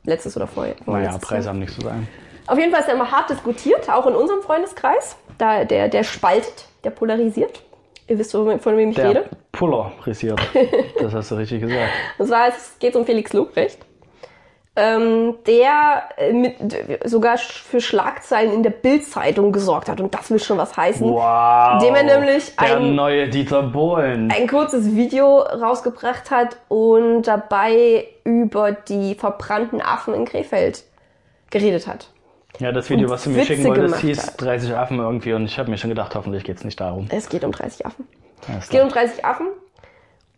[0.06, 0.76] Letztes oder vorher.
[0.86, 2.08] Naja, Preise haben nichts zu sagen.
[2.48, 5.16] Auf jeden Fall ist er immer hart diskutiert, auch in unserem Freundeskreis.
[5.38, 7.62] Da, der, der spaltet, der polarisiert.
[8.08, 8.48] Ihr wisst, von
[8.78, 9.26] wem ich Der rede.
[9.52, 10.40] polarisiert.
[11.00, 11.90] Das hast du richtig gesagt.
[12.18, 13.80] Und zwar es geht um Felix Lobrecht.
[14.76, 16.56] Ähm, der äh, mit,
[17.06, 20.02] sogar für Schlagzeilen in der Bildzeitung gesorgt hat.
[20.02, 21.08] Und das will schon was heißen.
[21.08, 21.78] Wow.
[21.82, 24.32] Dem er nämlich der ein- neue Dieter Bohlen.
[24.36, 30.84] ein kurzes Video rausgebracht hat und dabei über die verbrannten Affen in Krefeld
[31.52, 32.08] geredet hat.
[32.60, 34.42] Ja, das Video, was du mir Witze schicken wolltest, hieß hat.
[34.42, 37.08] 30 Affen irgendwie und ich habe mir schon gedacht, hoffentlich geht's nicht darum.
[37.10, 38.08] Es geht um 30 Affen.
[38.48, 39.48] Ja, Es geht um 30 Affen.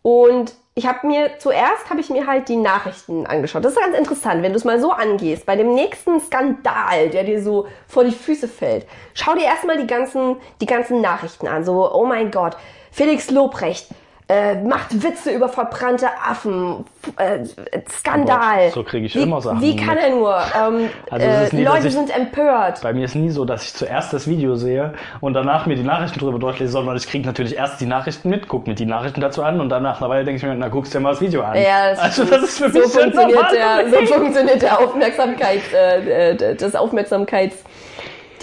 [0.01, 3.65] Und ich habe mir zuerst habe ich mir halt die Nachrichten angeschaut.
[3.65, 5.45] Das ist ganz interessant, wenn du es mal so angehst.
[5.45, 9.87] Bei dem nächsten Skandal, der dir so vor die Füße fällt, schau dir erstmal die
[9.87, 11.63] ganzen die ganzen Nachrichten an.
[11.63, 12.55] So, oh mein Gott,
[12.91, 13.87] Felix Lobrecht
[14.27, 16.85] äh, macht Witze über verbrannte Affen.
[17.17, 17.45] Äh,
[17.91, 18.71] Skandal.
[18.71, 20.03] So krieg ich wie, immer Sachen Wie kann mit.
[20.03, 20.35] er nur?
[20.35, 22.81] Ähm, Also äh, nie, Leute ich- sind empört.
[22.81, 25.83] Bei mir ist nie so, dass ich zuerst das Video sehe und danach mir die
[25.83, 29.21] Nachrichten drüber durchlese, sondern ich kriege natürlich erst die Nachrichten mit, guck mir die Nachrichten
[29.21, 31.21] dazu an und dann nach einer Weile denke ich mir, na guckst dir mal das
[31.21, 31.55] Video an.
[31.55, 35.61] Ja, das also das ist für so mich schon funktioniert der, so funktioniert der Aufmerksamkeit,
[35.73, 36.73] äh, äh, das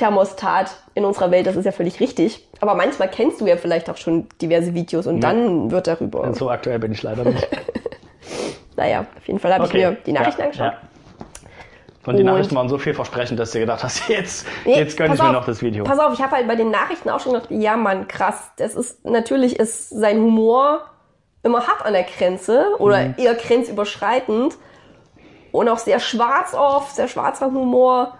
[0.02, 1.46] Aufmerksamkeitsthermostat in unserer Welt.
[1.46, 2.48] Das ist ja völlig richtig.
[2.60, 6.32] Aber manchmal kennst du ja vielleicht auch schon diverse Videos und dann wird darüber.
[6.34, 7.46] So aktuell bin ich leider nicht.
[8.74, 10.66] Naja, auf jeden Fall habe ich mir die Nachrichten ja, angeschaut.
[10.72, 10.78] Ja.
[12.06, 15.08] Und die Und- Nachrichten waren so vielversprechend, dass du gedacht hast, jetzt, Nee, jetzt gönn
[15.08, 15.84] pass ich mir auf, noch das Video.
[15.84, 18.50] Pass auf, ich habe halt bei den Nachrichten auch schon gedacht, ja Mann, krass.
[18.56, 20.80] Das ist natürlich ist sein Humor
[21.42, 23.14] immer hart an der Grenze oder Mhm.
[23.18, 24.56] eher grenzüberschreitend
[25.52, 28.14] und auch sehr schwarz oft, sehr schwarzer Humor.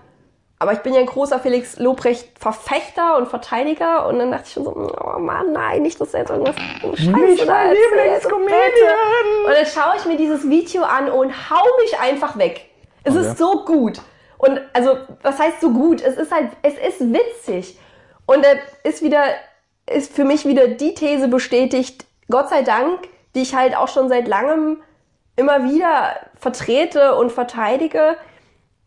[0.63, 4.53] Aber ich bin ja ein großer Felix Lobrecht Verfechter und Verteidiger und dann dachte ich
[4.53, 9.45] schon so, oh Mann, nein, nicht, dass er jetzt irgendwas Scheiße da Lieblingscomedian!
[9.45, 12.67] Und dann schaue ich mir dieses Video an und hau mich einfach weg.
[13.03, 13.27] Es Okay.
[13.27, 14.01] ist so gut.
[14.39, 16.01] Und also, was heißt so gut?
[16.01, 17.77] Es ist halt, es ist witzig.
[18.27, 18.51] Und da
[18.85, 19.25] ist wieder,
[19.93, 23.01] ist für mich wieder die These bestätigt, Gott sei Dank,
[23.35, 24.81] die ich halt auch schon seit langem
[25.35, 28.17] immer wieder vertrete und verteidige,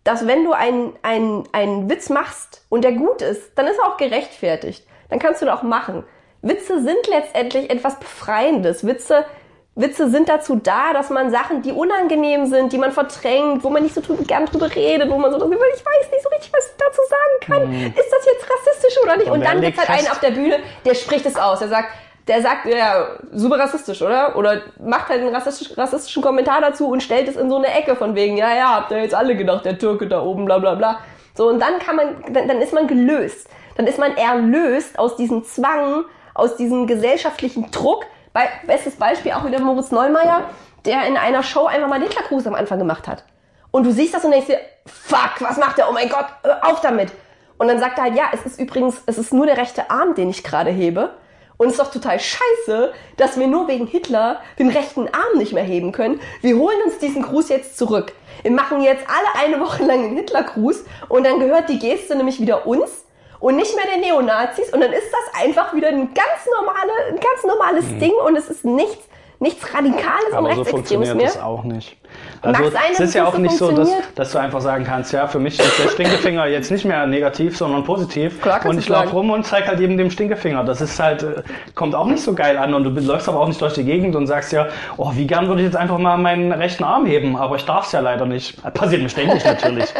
[0.06, 3.88] dass wenn du einen, einen, einen Witz machst und der gut ist, dann ist er
[3.88, 4.88] auch gerechtfertigt.
[5.10, 6.04] Dann kannst du ihn auch machen.
[6.42, 8.86] Witze sind letztendlich etwas Befreiendes.
[8.86, 9.26] Witze,
[9.74, 13.82] Witze sind dazu da, dass man Sachen, die unangenehm sind, die man verdrängt, wo man
[13.82, 16.68] nicht so drüber, gern drüber redet, wo man so, ich weiß nicht so richtig, was
[16.68, 17.74] ich dazu sagen kann.
[17.74, 19.28] Ist das jetzt rassistisch oder nicht?
[19.28, 21.60] Und Und dann legt gibt's halt einen auf der Bühne, der spricht es aus.
[21.60, 21.90] Der sagt,
[22.28, 24.36] der sagt, ja, super rassistisch, oder?
[24.36, 27.96] Oder macht halt einen rassistisch, rassistischen Kommentar dazu und stellt es in so eine Ecke
[27.96, 30.76] von wegen, ja, ja, habt ihr jetzt alle gedacht, der Türke da oben, bla, bla,
[30.76, 31.00] bla.
[31.36, 33.48] So, und dann kann man, dann, dann ist man gelöst.
[33.76, 38.06] Dann ist man erlöst aus diesem Zwang, aus diesem gesellschaftlichen Druck.
[38.34, 40.44] Bei, bestes Beispiel auch wieder Moritz Neumeier,
[40.86, 43.24] der in einer Show einfach mal den Hitlergruß am Anfang gemacht hat.
[43.72, 45.90] Und du siehst das und denkst dir, fuck, was macht der?
[45.90, 47.12] Oh mein Gott, hör auf damit.
[47.58, 50.16] Und dann sagt er halt, ja, es ist übrigens, es ist nur der rechte Arm,
[50.16, 51.12] den ich gerade hebe.
[51.58, 55.54] Und es ist doch total scheiße, dass wir nur wegen Hitler den rechten Arm nicht
[55.54, 56.20] mehr heben können.
[56.42, 58.14] Wir holen uns diesen Gruß jetzt zurück.
[58.42, 62.40] Wir machen jetzt alle eine Woche lang den Hitlergruß und dann gehört die Geste nämlich
[62.42, 63.06] wieder uns
[63.40, 67.20] und nicht mehr den Neonazis und dann ist das einfach wieder ein ganz, normale, ein
[67.20, 69.08] ganz normales Ding und es ist nichts
[69.40, 71.26] nichts Radikales und Aber so Rechtsextremes funktioniert mehr.
[71.26, 71.98] das auch nicht.
[72.42, 74.84] Also Mag sein, es ist ja auch so nicht so, dass, dass du einfach sagen
[74.84, 78.42] kannst, ja, für mich ist der Stinkefinger jetzt nicht mehr negativ, sondern positiv.
[78.42, 80.64] Klar und ich laufe rum und zeig halt jedem den Stinkefinger.
[80.64, 81.44] Das ist halt, äh,
[81.74, 84.16] kommt auch nicht so geil an und du läufst aber auch nicht durch die Gegend
[84.16, 84.68] und sagst ja,
[84.98, 87.86] oh, wie gern würde ich jetzt einfach mal meinen rechten Arm heben, aber ich darf
[87.86, 88.62] es ja leider nicht.
[88.74, 89.94] Passiert mir ständig natürlich.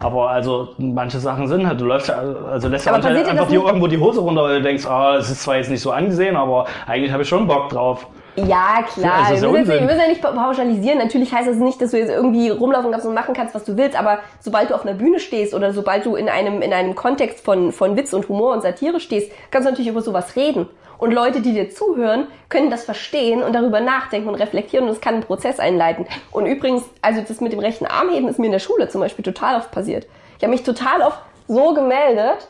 [0.00, 2.22] Aber also manche Sachen sind halt, du läufst ja,
[2.52, 5.42] also lässt ja einfach dir irgendwo die Hose runter, weil du denkst, ah, es ist
[5.42, 8.06] zwar jetzt nicht so angesehen, aber eigentlich habe ich schon Bock drauf.
[8.46, 9.32] Ja, klar.
[9.32, 10.98] Ist wir, ja müssen wir müssen ja nicht pa- pauschalisieren.
[10.98, 13.76] Natürlich heißt das nicht, dass du jetzt irgendwie rumlaufen kannst und machen kannst, was du
[13.76, 13.98] willst.
[13.98, 17.44] Aber sobald du auf einer Bühne stehst oder sobald du in einem, in einem Kontext
[17.44, 20.68] von, von Witz und Humor und Satire stehst, kannst du natürlich über sowas reden.
[20.98, 25.00] Und Leute, die dir zuhören, können das verstehen und darüber nachdenken und reflektieren und es
[25.00, 26.06] kann einen Prozess einleiten.
[26.32, 29.24] Und übrigens, also das mit dem rechten Armheben ist mir in der Schule zum Beispiel
[29.24, 30.06] total oft passiert.
[30.38, 32.48] Ich habe mich total oft so gemeldet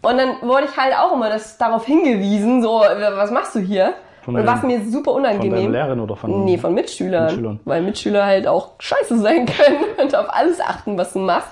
[0.00, 2.80] und dann wurde ich halt auch immer das, darauf hingewiesen, so,
[3.14, 3.94] was machst du hier?
[4.22, 5.72] Von und was mir super Von unangenehm.
[5.72, 7.60] Lehrerin oder von Nee, von Mitschülern, Mitschülern.
[7.64, 11.48] Weil Mitschüler halt auch scheiße sein können und auf alles achten, was du machst.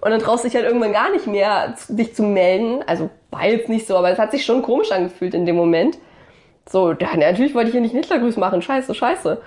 [0.00, 2.82] Und dann traust du dich halt irgendwann gar nicht mehr, dich zu melden.
[2.86, 5.98] Also war jetzt nicht so, aber es hat sich schon komisch angefühlt in dem Moment.
[6.68, 8.62] So, ja, natürlich wollte ich hier nicht einen Hitlergrüß machen.
[8.62, 9.40] Scheiße, scheiße.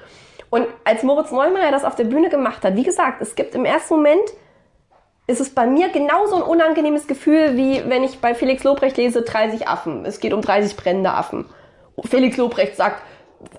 [0.49, 3.65] Und als Moritz Neumeier das auf der Bühne gemacht hat, wie gesagt, es gibt im
[3.65, 4.23] ersten Moment,
[5.27, 9.23] ist es bei mir genauso ein unangenehmes Gefühl, wie wenn ich bei Felix Lobrecht lese
[9.23, 10.05] 30 Affen.
[10.05, 11.45] Es geht um 30 brennende Affen.
[12.03, 13.01] Felix Lobrecht sagt,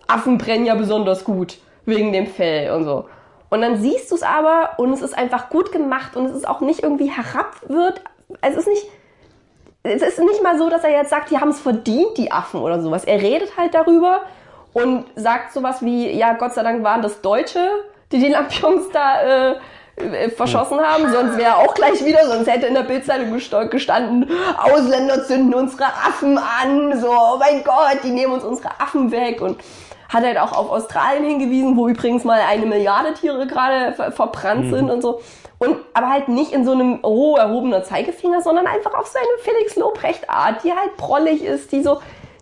[0.07, 3.07] Affen brennen ja besonders gut wegen dem Fell und so.
[3.49, 6.49] Und dann siehst du es aber und es ist einfach gut gemacht und es ist
[6.49, 8.01] auch nicht irgendwie herabwird.
[8.40, 8.87] Also es ist nicht,
[9.85, 12.61] es ist nicht mal so, dass er jetzt sagt, die haben es verdient, die Affen
[12.61, 13.05] oder sowas.
[13.05, 14.22] Er redet halt darüber
[14.72, 17.70] und sagt sowas wie, ja, Gott sei Dank waren das Deutsche,
[18.11, 19.57] die die Lampions da äh,
[20.37, 23.32] verschossen haben, sonst wäre er auch gleich wieder, sonst hätte in der Bildzeitung
[23.70, 29.11] gestanden, Ausländer zünden unsere Affen an, so, oh mein Gott, die nehmen uns unsere Affen
[29.11, 29.40] weg.
[29.40, 29.59] Und
[30.09, 34.70] hat halt auch auf Australien hingewiesen, wo übrigens mal eine Milliarde Tiere gerade ver verbrannt
[34.70, 35.20] sind und so.
[35.59, 39.74] Und aber halt nicht in so einem oh, erhobener Zeigefinger, sondern einfach auf seine Felix
[39.76, 41.98] Lobrecht Art, die halt prollig ist, die so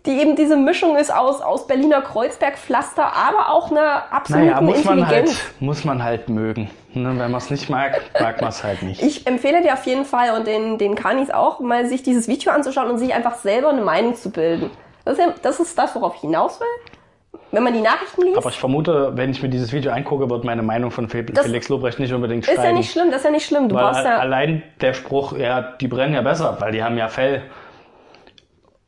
[0.06, 4.84] die eben diese Mischung ist aus, aus Berliner Kreuzbergpflaster, aber auch einer absoluten Naja, muss
[4.84, 5.30] man Intelligenz.
[5.30, 6.70] halt, muss man halt mögen.
[6.92, 7.08] Ne?
[7.08, 9.02] Wenn man es nicht mag, mag man es halt nicht.
[9.02, 12.52] Ich empfehle dir auf jeden Fall und den, den Kanis auch, mal sich dieses Video
[12.52, 14.70] anzuschauen und sich einfach selber eine Meinung zu bilden.
[15.06, 17.40] Das ist, das, ist das, worauf ich hinaus will.
[17.50, 20.44] Wenn man die Nachrichten liest, Aber ich vermute, wenn ich mir dieses Video angucke, wird
[20.44, 22.70] meine Meinung von Felix Lobrecht nicht unbedingt ist steigen.
[22.70, 23.68] ja nicht schlimm, das ist ja nicht schlimm.
[23.68, 26.98] Du weil brauchst ja, allein der Spruch, ja, die brennen ja besser, weil die haben
[26.98, 27.42] ja Fell.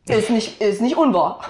[0.09, 1.41] Ist nicht, ist nicht unwahr.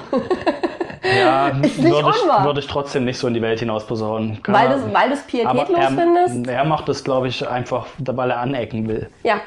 [1.03, 2.45] Ja, Ist nicht würde ich, unwahr.
[2.45, 4.43] würde ich trotzdem nicht so in die Welt hinaus posaunen.
[4.43, 5.13] Kann Weil du es weil
[5.47, 6.47] aber pietätlos er, findest.
[6.49, 9.09] er macht das, glaube ich, einfach, weil er anecken will.
[9.23, 9.41] Ja,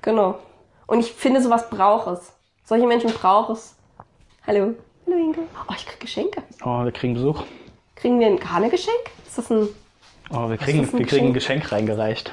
[0.00, 0.38] genau.
[0.86, 2.32] Und ich finde, sowas braucht es.
[2.64, 3.76] Solche Menschen braucht es.
[4.46, 4.74] Hallo.
[5.06, 5.38] Hallo Inge.
[5.68, 6.42] Oh, ich krieg Geschenke.
[6.64, 7.42] Oh, wir kriegen Besuch.
[7.96, 9.10] Kriegen wir ein Karne-Geschenk?
[9.26, 9.68] Ist das ein...
[10.30, 11.62] Oh, wir kriegen, ein wir kriegen ein Geschenk?
[11.62, 12.32] Geschenk reingereicht.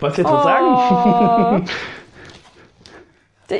[0.00, 1.68] Wolltest du jetzt was sagen?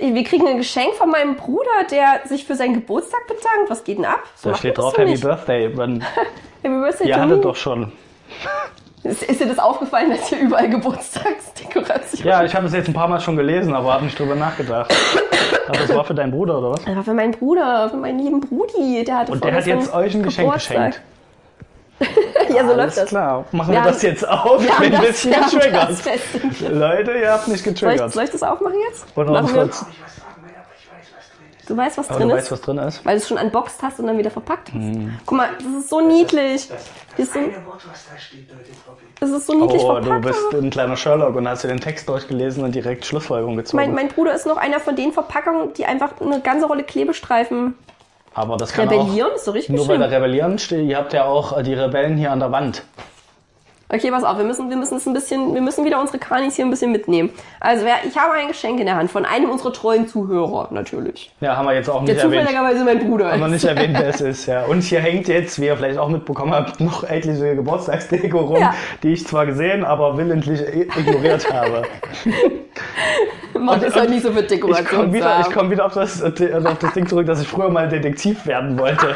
[0.01, 3.69] Wir kriegen ein Geschenk von meinem Bruder, der sich für seinen Geburtstag bedankt.
[3.69, 4.21] Was geht denn ab?
[4.37, 5.23] So Da steht das drauf Happy nicht.
[5.23, 5.69] Birthday.
[5.69, 6.01] Man,
[6.63, 7.93] Happy Birthday ihr hattet doch schon.
[9.03, 12.95] Ist, ist dir das aufgefallen, dass hier überall Geburtstagsdekoration Ja, ich habe es jetzt ein
[12.95, 14.95] paar Mal schon gelesen, aber habe nicht drüber nachgedacht.
[15.69, 16.85] Aber das war für deinen Bruder, oder was?
[16.85, 19.03] Ja, für meinen Bruder, für meinen lieben Brudi.
[19.05, 20.77] Der hatte Und der hat jetzt euch ein Geschenk Geburtstag.
[20.77, 21.01] geschenkt.
[22.01, 23.09] Ja, so läuft Alles das.
[23.09, 23.45] klar.
[23.53, 24.63] Machen Wir wir, das haben- jetzt auf?
[24.63, 25.51] Wir Ich bin ein das, bisschen das
[26.05, 26.73] getriggert.
[26.75, 28.13] Leute, ihr habt mich Soll ich, getriggert.
[28.13, 29.07] soll ich das aufmachen jetzt?
[29.17, 29.87] Und Machen wir- kurz,
[31.67, 32.43] Du weißt, was aber drin du ist?
[32.43, 33.07] weißt, was drin ist?
[33.07, 34.75] Weil du es schon unboxed hast und dann wieder verpackt hast.
[34.75, 35.19] Hm.
[35.25, 36.69] Guck mal, das ist so niedlich.
[36.69, 39.05] Das ist so, Eine Wort, was da steht, Leute, Robby.
[39.19, 40.27] das ist so niedlich Oh, du verpackt.
[40.27, 43.83] bist ein kleiner Sherlock und hast dir den Text durchgelesen und direkt Schlussfolgerung gezogen.
[43.83, 47.79] Mein, mein Bruder ist noch einer von den Verpackungen, die einfach eine ganze Rolle Klebestreifen
[48.35, 49.31] aber das kann rebellieren.
[49.35, 51.75] Ist so auch, richtig nur bei der Rebellieren steht, ihr habt ja auch äh, die
[51.75, 52.83] Rebellen hier an der Wand.
[53.93, 56.57] Okay, pass auf, wir müssen, wir müssen es ein bisschen, wir müssen wieder unsere Kanis
[56.57, 57.31] hier ein bisschen mitnehmen.
[57.61, 61.31] Also, wer, ich habe ein Geschenk in der Hand von einem unserer treuen Zuhörer, natürlich.
[61.41, 62.41] Ja, haben wir jetzt auch Der nicht erwähnt.
[62.49, 63.53] zufälligerweise mein Bruder Haben wir ist.
[63.53, 64.65] nicht erwähnt, wer es ist, ja.
[64.65, 68.75] Und hier hängt jetzt, wie ihr vielleicht auch mitbekommen habt, noch etliche Geburtstagsdeko rum, Ja.
[69.03, 71.83] die ich zwar gesehen, aber willentlich i- ignoriert habe.
[73.65, 75.01] Macht es halt nicht so Ich Dekoration.
[75.01, 77.69] komme wieder, ich komm wieder auf, das, äh, auf das Ding zurück, dass ich früher
[77.71, 79.15] mal Detektiv werden wollte.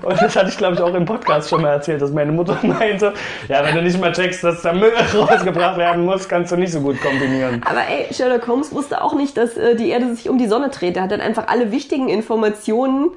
[0.00, 2.58] Und das hatte ich, glaube ich, auch im Podcast schon mal erzählt, dass meine Mutter
[2.62, 3.12] meinte,
[3.48, 6.72] ja, wenn du nicht mal checkst, dass der Müll rausgebracht werden muss, kannst du nicht
[6.72, 7.62] so gut kombinieren.
[7.64, 10.70] Aber ey, Sherlock Holmes wusste auch nicht, dass äh, die Erde sich um die Sonne
[10.70, 10.96] dreht.
[10.96, 13.10] Er hat dann einfach alle wichtigen Informationen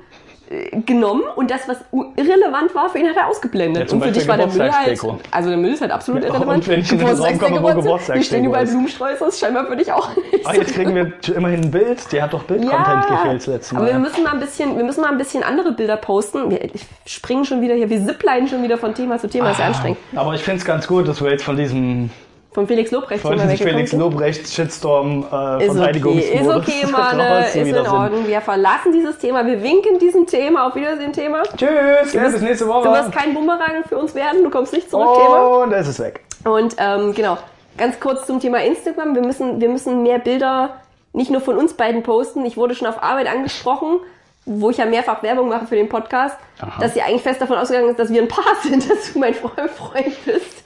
[0.85, 1.77] genommen und das, was
[2.15, 3.89] irrelevant war, für ihn hat er ausgeblendet.
[3.89, 6.29] Ja, und für dich war der Müll halt, also der Müll ist halt absolut Ja,
[6.29, 6.57] irrelevant.
[6.57, 8.65] und wenn ich in den Raum komme, wo Geburtstagsdeko Hier stehen überall.
[8.65, 12.11] Blumensträuße, ist scheinbar für dich auch nicht Ah, jetzt kriegen wir immerhin ein Bild.
[12.11, 13.99] Die hat doch Bildcontent gefehlt das letzte aber wir Mal.
[13.99, 16.51] müssen mal ein bisschen, wir müssen mal ein bisschen andere Bilder posten.
[16.51, 16.59] Wir
[17.05, 19.97] springen schon wieder hier, wir zippleinen schon wieder von Thema zu Thema, ist ja anstrengend.
[20.15, 22.11] Aber ich finde es ganz gut, dass wir jetzt von diesem,
[22.55, 23.91] Vom Felix Lobrecht von Felix.
[23.91, 27.75] Lobrecht Shitstorm äh, Ist okay, ist okay, Manne, raus ist in.
[27.75, 28.25] Ordnung.
[28.27, 30.67] Wir verlassen dieses Thema, wir winken diesem Thema.
[30.67, 31.43] Auf Wiedersehen, Thema.
[31.57, 32.87] Tschüss, ja, bis nächste Woche.
[32.87, 35.63] Du wirst kein Bumerang für uns werden, du kommst nicht zurück, Thema.
[35.63, 36.21] Und es ist weg.
[36.45, 37.37] Und ähm, genau,
[37.77, 39.15] ganz kurz zum Thema Instagram.
[39.15, 40.77] Wir müssen, wir müssen mehr Bilder
[41.11, 42.45] nicht nur von uns beiden posten.
[42.45, 43.99] Ich wurde schon auf Arbeit angesprochen,
[44.45, 46.79] wo ich ja mehrfach Werbung mache für den Podcast, Aha.
[46.79, 49.33] dass sie eigentlich fest davon ausgegangen ist, dass wir ein Paar sind, dass du mein
[49.33, 50.63] Freund, Freund bist.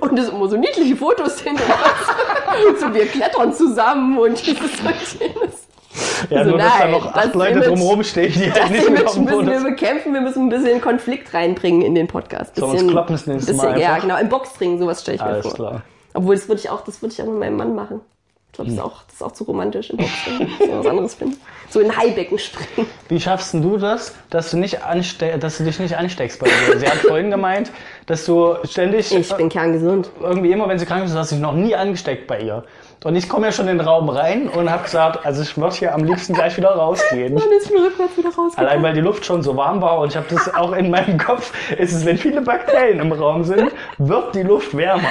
[0.00, 1.58] Und es immer so niedliche Fotos sind.
[2.68, 5.66] Und so, wir klettern zusammen und dieses und jenes.
[6.28, 8.84] Ja, Also nur dass da nein, noch acht Leute Image- drumherum stehen, die halt nicht
[8.86, 12.56] Image müssen wir bekämpfen, wir müssen ein bisschen Konflikt reinbringen in den Podcast.
[12.56, 15.16] Sollen wir Bisschen, uns kloppen das nächste Mal bisschen, Ja, genau, im Boxring, sowas stelle
[15.16, 15.54] ich mir Alles vor.
[15.54, 15.82] klar.
[16.14, 18.00] Obwohl, das würde ich auch, das würde ich auch mit meinem Mann machen.
[18.54, 19.96] Ich glaube, das, ist auch- das ist auch zu romantisch im.
[19.96, 21.40] Das ist was anderes finden.
[21.70, 22.88] So in Haibecken springen.
[23.08, 26.46] Wie schaffst denn du das, dass du, nicht anste dass du dich nicht ansteckst bei
[26.46, 26.78] dir?
[26.78, 27.72] Sie hat vorhin gemeint,
[28.06, 30.08] dass du ständig, Ich bin kerngesund.
[30.20, 32.62] irgendwie immer, wenn sie krank ist, hast du dich noch nie angesteckt bei ihr.
[33.02, 35.74] Und ich komme ja schon in den Raum rein und habe gesagt, also ich würde
[35.74, 37.36] hier am liebsten gleich wieder rausgehen.
[37.36, 38.56] Dann ist mir rückwärts wieder rausgekommen.
[38.70, 41.18] Allein weil die Luft schon so warm war und ich habe das auch in meinem
[41.18, 45.02] Kopf, ist es, wenn viele Bakterien im Raum sind, wird die Luft wärmer.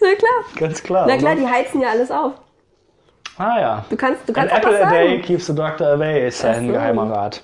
[0.00, 0.44] Na klar.
[0.58, 1.06] Ganz klar.
[1.08, 1.40] Na klar, oder?
[1.42, 2.32] die heizen ja alles auf.
[3.38, 3.84] Ah ja.
[3.88, 5.22] Du kannst, du An kannst auch apple was a day sagen.
[5.22, 6.72] keeps the doctor away ist sein so.
[6.72, 7.40] geheimer Rat.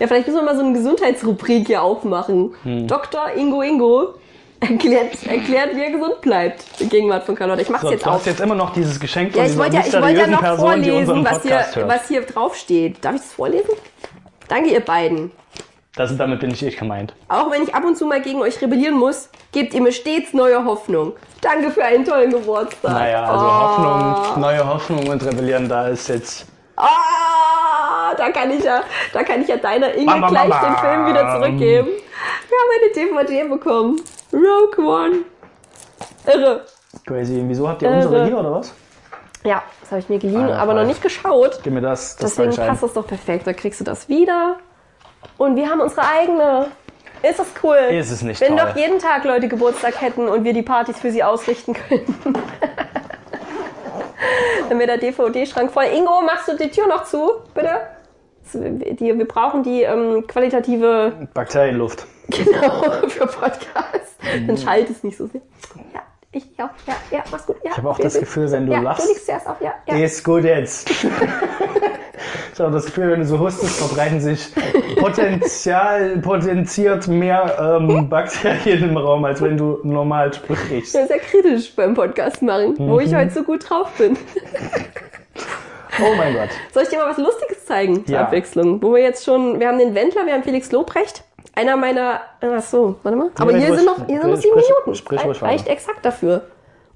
[0.00, 2.54] Ja, vielleicht müssen wir mal so eine Gesundheitsrubrik hier aufmachen.
[2.64, 2.88] Hm.
[2.88, 3.20] Dr.
[3.36, 4.14] Ingo Ingo
[4.60, 6.64] erklärt, erklärt, wie er gesund bleibt.
[6.80, 7.60] In Gegenwart von Carlotta.
[7.62, 8.16] Ich mach's So, jetzt du auf.
[8.16, 10.40] hast jetzt immer noch dieses Geschenk von Ja, ich wollte ja, ich wollte ja noch
[10.40, 11.88] Person, die vorlesen, was hier, hört.
[11.88, 13.04] was hier draufsteht.
[13.04, 13.70] Darf ich das vorlesen?
[14.48, 15.30] Danke, ihr beiden.
[15.96, 17.14] Das, damit bin ich ich gemeint.
[17.28, 20.32] Auch wenn ich ab und zu mal gegen euch rebellieren muss, gebt ihr mir stets
[20.32, 21.12] neue Hoffnung.
[21.40, 22.90] Danke für einen tollen Geburtstag.
[22.92, 23.48] Naja, also Oh.
[24.18, 26.46] Hoffnung, neue Hoffnung und Rebellieren, da ist jetzt.
[26.76, 30.64] Ah, da kann ich ja, da kann ich ja deiner Inge Bam, bam, gleich bam,
[30.64, 31.42] den Film wieder bam.
[31.42, 31.88] zurückgeben.
[31.88, 34.00] Wir haben eine DVD bekommen.
[34.32, 35.16] Rogue One.
[36.26, 36.64] Irre.
[37.06, 37.42] Crazy.
[37.46, 37.96] Wieso habt ihr Irre.
[38.08, 38.74] unsere hier oder was?
[39.44, 41.60] Ja, das habe ich mir geliehen, Ah, aber noch nicht geschaut.
[41.62, 42.16] Gib mir das.
[42.16, 43.46] das Deswegen passt das doch perfekt.
[43.46, 44.56] Da kriegst du das wieder.
[45.38, 46.66] Und wir haben unsere eigene.
[47.22, 47.76] Ist das cool?
[47.90, 48.66] Ist es nicht Wenn toll.
[48.68, 52.34] doch jeden Tag Leute Geburtstag hätten und wir die Partys für sie ausrichten könnten.
[54.68, 55.84] Dann wäre der DVD-Schrank voll.
[55.84, 57.80] Ingo, machst du die Tür noch zu, bitte?
[58.52, 62.06] Die, wir brauchen die ähm, qualitative, Bakterienluft.
[62.28, 64.16] genau, für Podcasts.
[64.22, 64.46] Mhm.
[64.46, 65.40] Dann schallt es nicht so sehr.
[65.92, 67.56] Ja, ich, ja, ja, ja, mach's gut.
[67.64, 69.74] Ja, Ich habe auch das Gefühl, wenn du ja, lachst, Du liegst zuerst auf, ja,
[69.86, 69.96] ja.
[69.96, 70.90] ist gut jetzt.
[72.52, 74.48] ich habe das Gefühl, wenn du so hustest, verbreiten sich
[74.98, 80.70] potenzial, potenziert mehr ähm, Bakterien im Raum, als wenn du normal sprichst.
[80.72, 83.00] Ich bin sehr kritisch beim Podcast machen, wo Mhm.
[83.00, 84.16] ich heute so gut drauf bin.
[86.00, 86.48] Oh mein Gott.
[86.72, 88.22] Soll ich dir mal was Lustiges zeigen zur Ja.
[88.22, 88.82] Abwechslung?
[88.82, 91.22] Wo wir jetzt schon, wir haben den Wendler, wir haben Felix Lobrecht.
[91.56, 93.30] Einer meiner, ach so, warte mal.
[93.38, 94.94] Aber hier sind noch, hier sind noch sieben sprich- Minuten.
[94.96, 95.42] sprich weiter.
[95.46, 96.42] Reicht exakt dafür.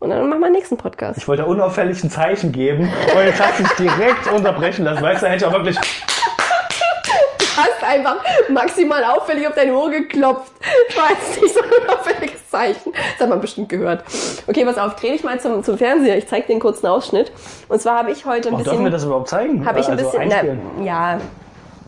[0.00, 1.18] Und dann machen wir den nächsten Podcast.
[1.18, 2.84] Ich wollte unauffällig ein Zeichen geben
[3.16, 5.02] und jetzt hast du dich direkt unterbrechen lassen.
[5.02, 5.76] Weißt du, da hätte ich auch wirklich.
[5.76, 8.16] Du hast einfach
[8.48, 10.52] maximal auffällig auf deine Uhr geklopft.
[10.96, 12.92] War jetzt nicht so ein auffälliges Zeichen.
[12.92, 14.04] Das hat man bestimmt gehört.
[14.46, 16.16] Okay, pass auf, dreh dich mal zum, zum Fernseher.
[16.16, 17.32] Ich zeig dir einen kurzen Ausschnitt.
[17.68, 19.66] Und zwar habe ich heute ein Oh, dürfen wir bisschen, das überhaupt zeigen?
[19.66, 20.28] habe ich ein Also bisschen,
[20.78, 21.20] na, ja,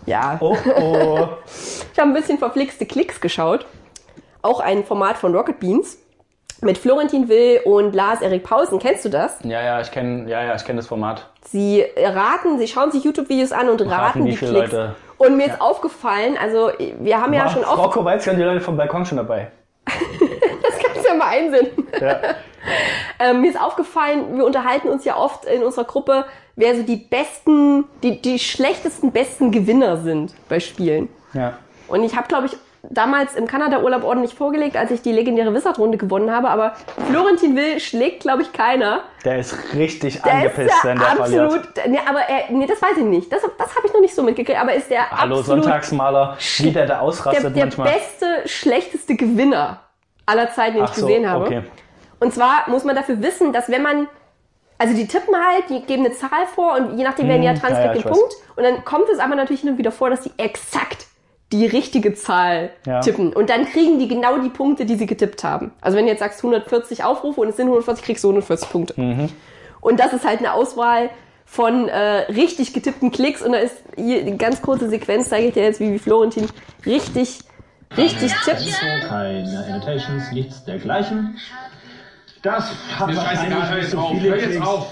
[0.06, 0.36] ja.
[0.40, 1.28] Oh, oh.
[1.92, 3.66] Ich habe ein bisschen verflixte Klicks geschaut.
[4.42, 5.98] Auch ein Format von Rocket Beans.
[6.62, 8.78] Mit Florentin Will und Lars Erik Pausen.
[8.78, 9.38] Kennst du das?
[9.44, 11.26] Ja, ja, ich kenne ja, ja, ich kenn das Format.
[11.46, 14.72] Sie raten, sie schauen sich YouTube-Videos an und raten, raten, die viele Klicks.
[14.72, 18.36] Leute- Und mir ist aufgefallen, also wir haben ja War schon Frau oft, Kowalski und
[18.36, 19.50] die Leute vom Balkon schon dabei.
[19.86, 21.68] das kannst du ja mal einsehen.
[22.00, 22.20] Ja.
[23.18, 26.96] Ähm, mir ist aufgefallen, wir unterhalten uns ja oft in unserer Gruppe, wer so die
[26.96, 31.08] besten, die, die schlechtesten, besten Gewinner sind bei Spielen.
[31.32, 31.54] ja.
[31.88, 35.98] Und ich habe, glaube ich, damals im Kanada-Urlaub ordentlich vorgelegt, als ich die legendäre Wizard-Runde
[35.98, 36.48] gewonnen habe.
[36.48, 36.74] Aber
[37.10, 39.02] Florentin Will schlägt, glaube ich, keiner.
[39.24, 41.52] Der ist richtig Der angepisst, ist ja wenn der absolut.
[41.52, 41.88] verliert.
[41.88, 43.32] Nee, aber er, nee, das weiß ich nicht.
[43.32, 44.58] Das, das habe ich noch nicht so mitgekriegt.
[44.60, 47.92] Aber ist der Hallo, absolut Sonntagsmaler, wie der da der, ausrastet der manchmal.
[47.92, 49.80] beste, schlechteste Gewinner
[50.26, 51.44] aller Zeiten, den Ach ich so, gesehen habe.
[51.44, 51.62] okay.
[52.20, 54.06] Und zwar muss man dafür wissen, dass wenn man,
[54.78, 57.72] also die tippen halt, die geben eine Zahl vor und je nachdem, wer näher dran
[57.72, 58.34] ist, Hm, ja, kriegt den Punkt.
[58.56, 61.06] Und dann kommt es aber natürlich hin und wieder vor, dass die exakt
[61.52, 63.00] die richtige Zahl Ja.
[63.00, 63.32] tippen.
[63.32, 65.72] Und dann kriegen die genau die Punkte, die sie getippt haben.
[65.80, 69.00] Also wenn du jetzt sagst 140 Aufrufe und es sind 140, kriegst du 140 Punkte.
[69.00, 69.28] Mhm.
[69.80, 71.10] Und das ist halt eine Auswahl
[71.46, 71.98] von äh,
[72.32, 75.80] richtig getippten Klicks und da ist hier eine ganz kurze Sequenz, zeige ich dir jetzt,
[75.80, 76.46] wie, wie Florentin
[76.86, 77.40] richtig,
[77.96, 78.60] richtig tippt.
[78.66, 81.36] Info, keine Annotations, nichts dergleichen.
[82.42, 84.66] Das hat Mir wahrscheinlich jetzt so auf, viele hör jetzt Klicks.
[84.66, 84.86] auf.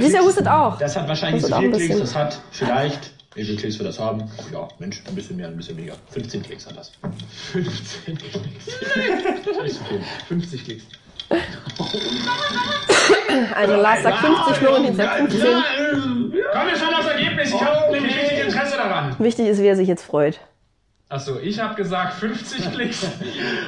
[0.00, 0.78] Dieser hustet auch.
[0.78, 1.98] Das hat wahrscheinlich Das so viele Klicks.
[2.00, 4.24] Das hat vielleicht, wie viele Klicks wir das haben?
[4.52, 5.94] Ja, Mensch, ein bisschen mehr, ein bisschen weniger.
[6.10, 6.90] 15 Klicks hat das.
[7.52, 8.66] 15 Klicks.
[9.44, 10.00] Das ist viel.
[10.26, 10.84] 50 Klicks.
[13.54, 15.40] Also Lars sagt 50, Florentin sagt 15.
[16.52, 19.14] Komm jetzt schon das Ergebnis, ich habe nämlich richtig Interesse daran.
[19.20, 20.40] Wichtig ist, wie er sich jetzt freut.
[21.08, 23.06] Achso, ich habe gesagt 50 Klicks.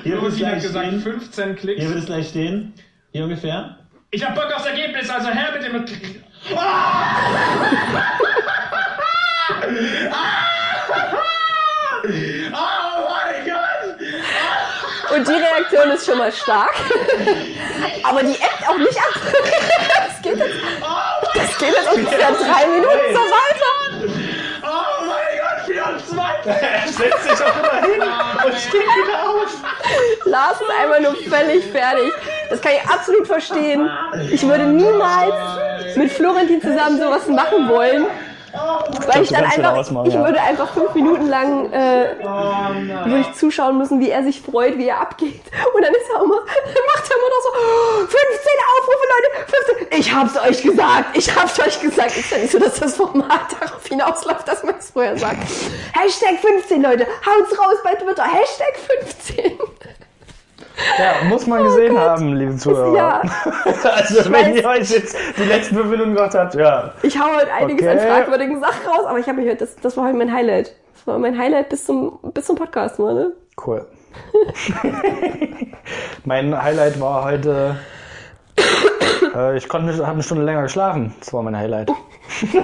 [0.02, 1.00] Hier wird es gleich gesagt stehen.
[1.00, 1.80] 15 Klicks.
[1.80, 2.74] Hier wird es gleich stehen.
[3.12, 3.76] Hier ungefähr.
[4.10, 5.76] Ich hab Bock aufs Ergebnis, also her mit dem...
[5.76, 8.39] Oh Gott!
[15.14, 16.74] Und die Reaktion ist schon mal stark.
[18.04, 19.20] Aber die ebbt auch nicht ab.
[20.06, 20.54] Das geht jetzt,
[21.34, 23.70] das geht jetzt ungefähr drei Minuten so weiter.
[24.62, 26.46] Oh mein Gott, 24!
[26.46, 28.02] Er setzt sich auch immer hin
[28.44, 29.50] und steht wieder auf.
[30.24, 32.12] Lars ist einfach nur völlig fertig.
[32.48, 33.90] Das kann ich absolut verstehen.
[34.30, 38.06] Ich würde niemals mit Florentin zusammen sowas machen wollen.
[38.52, 40.24] Weil ich dann einfach, ausmachen, ich ja.
[40.24, 44.88] würde einfach fünf Minuten lang äh, würde ich zuschauen müssen, wie er sich freut, wie
[44.88, 45.42] er abgeht.
[45.74, 48.16] Und dann ist er immer, dann macht er immer noch so, "Oh, 15
[48.78, 49.98] Aufrufe, Leute, 15.
[49.98, 52.16] Ich hab's euch gesagt, ich hab's euch gesagt.
[52.16, 55.42] Ist ja nicht so, dass das Format darauf hinausläuft, dass man es vorher sagt.
[55.92, 59.58] Hashtag 15, Leute, haut's raus bei Twitter, Hashtag 15.
[60.98, 62.96] Ja, muss man gesehen haben, liebe Zuhörer.
[62.96, 63.22] Ja.
[63.82, 64.56] Also, wenn weiß.
[64.56, 66.92] ihr euch jetzt die letzten fünf Minuten gemacht habt, ja.
[67.02, 67.98] Ich hau heute einiges Okay.
[67.98, 70.74] an fragwürdigen Sachen raus, aber ich habe gehört, das, das war heute mein Highlight.
[70.94, 73.32] Das war mein Highlight bis zum, bis zum Podcast, mal, ne?
[73.64, 73.86] Cool.
[76.24, 77.76] mein Highlight war heute.
[79.34, 81.14] Äh, ich konnte nicht, habe eine Stunde länger geschlafen.
[81.20, 81.88] Das war mein Highlight.
[82.52, 82.62] Bin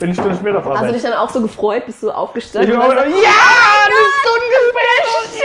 [0.00, 0.94] eine Stunde später auf Hast du Arbeit.
[0.94, 2.72] dich dann auch so gefreut, bist du aufgestanden?
[2.72, 3.16] Ich war- ja, eine Stunde
[4.22, 5.44] Stunde, eine Stunde,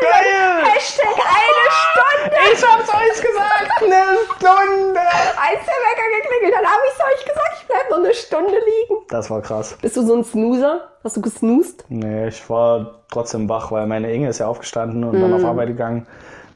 [0.00, 0.64] Geil.
[0.74, 2.36] Hashtag eine Stunde.
[2.52, 4.02] Ich hab's euch gesagt, eine
[4.36, 5.00] Stunde.
[5.00, 9.02] Als der Wecker geklingelt hat, habe ich euch gesagt, ich bleib noch eine Stunde liegen.
[9.08, 9.76] Das war krass.
[9.80, 10.88] Bist du so ein Snoozer?
[11.04, 11.84] Hast du gesnoost?
[11.88, 15.68] Nee, ich war trotzdem wach, weil meine Inge ist ja aufgestanden und dann auf Arbeit
[15.68, 16.06] gegangen.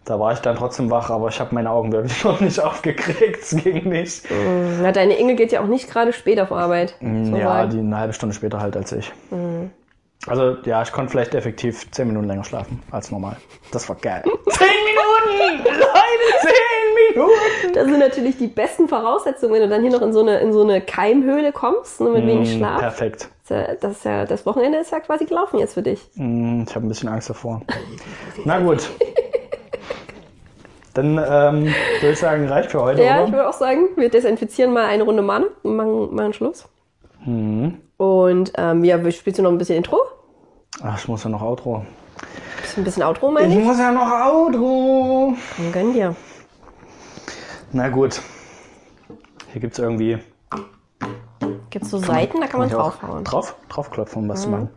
[0.05, 3.41] Da war ich dann trotzdem wach, aber ich habe meine Augen wirklich noch nicht aufgekriegt.
[3.43, 4.27] Es ging nicht.
[4.83, 6.97] Na, deine Inge geht ja auch nicht gerade spät auf Arbeit.
[7.01, 9.13] Man Ja, die eine halbe Stunde später halt als ich.
[10.27, 13.37] Also ja, ich konnte vielleicht effektiv zehn Minuten länger schlafen als normal.
[13.73, 14.23] Das war geil.
[14.49, 15.65] zehn Minuten!
[15.67, 17.75] Leute, zehn Minuten!
[17.75, 20.53] Das sind natürlich die besten Voraussetzungen, wenn du dann hier noch in so eine, in
[20.55, 22.79] so eine Keimhöhle kommst, nur mit wenig Schlaf.
[22.81, 23.29] Perfekt.
[23.47, 26.01] Das, ist ja- das, ist ja, das Wochenende ist ja quasi gelaufen jetzt für dich.
[26.17, 27.61] Hm, Ich habe ein bisschen Angst davor.
[28.47, 28.89] Na gut.
[30.95, 31.65] Dann ähm,
[32.01, 33.33] würde ich sagen, reicht für heute, Ja, ich oder?
[33.33, 36.67] würde auch sagen, wir desinfizieren mal eine Runde Mane und machen, machen Schluss.
[37.27, 37.79] Mhm.
[37.97, 39.99] Und ähm, ja, spielst du noch ein bisschen Intro?
[40.83, 41.85] Ach, ich muss ja noch Outro.
[42.61, 43.65] Bisschen, ein bisschen Outro, meine Ich ich?
[43.65, 45.35] muss ja noch Outro.
[45.57, 46.17] Dann gönn dir.
[47.73, 48.21] Na gut.
[49.53, 50.19] Hier gibt's irgendwie
[51.71, 53.21] Gibt's so Seiten, da kann man draufhauen.
[53.21, 53.25] Mhm.
[53.25, 54.69] Drauf, draufklopfen, um was zu machen.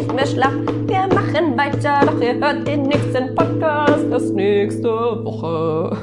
[0.00, 0.52] Nicht mehr schlapp.
[0.86, 5.96] Wir machen weiter, doch ihr hört den nächsten Podcast erst nächste Woche.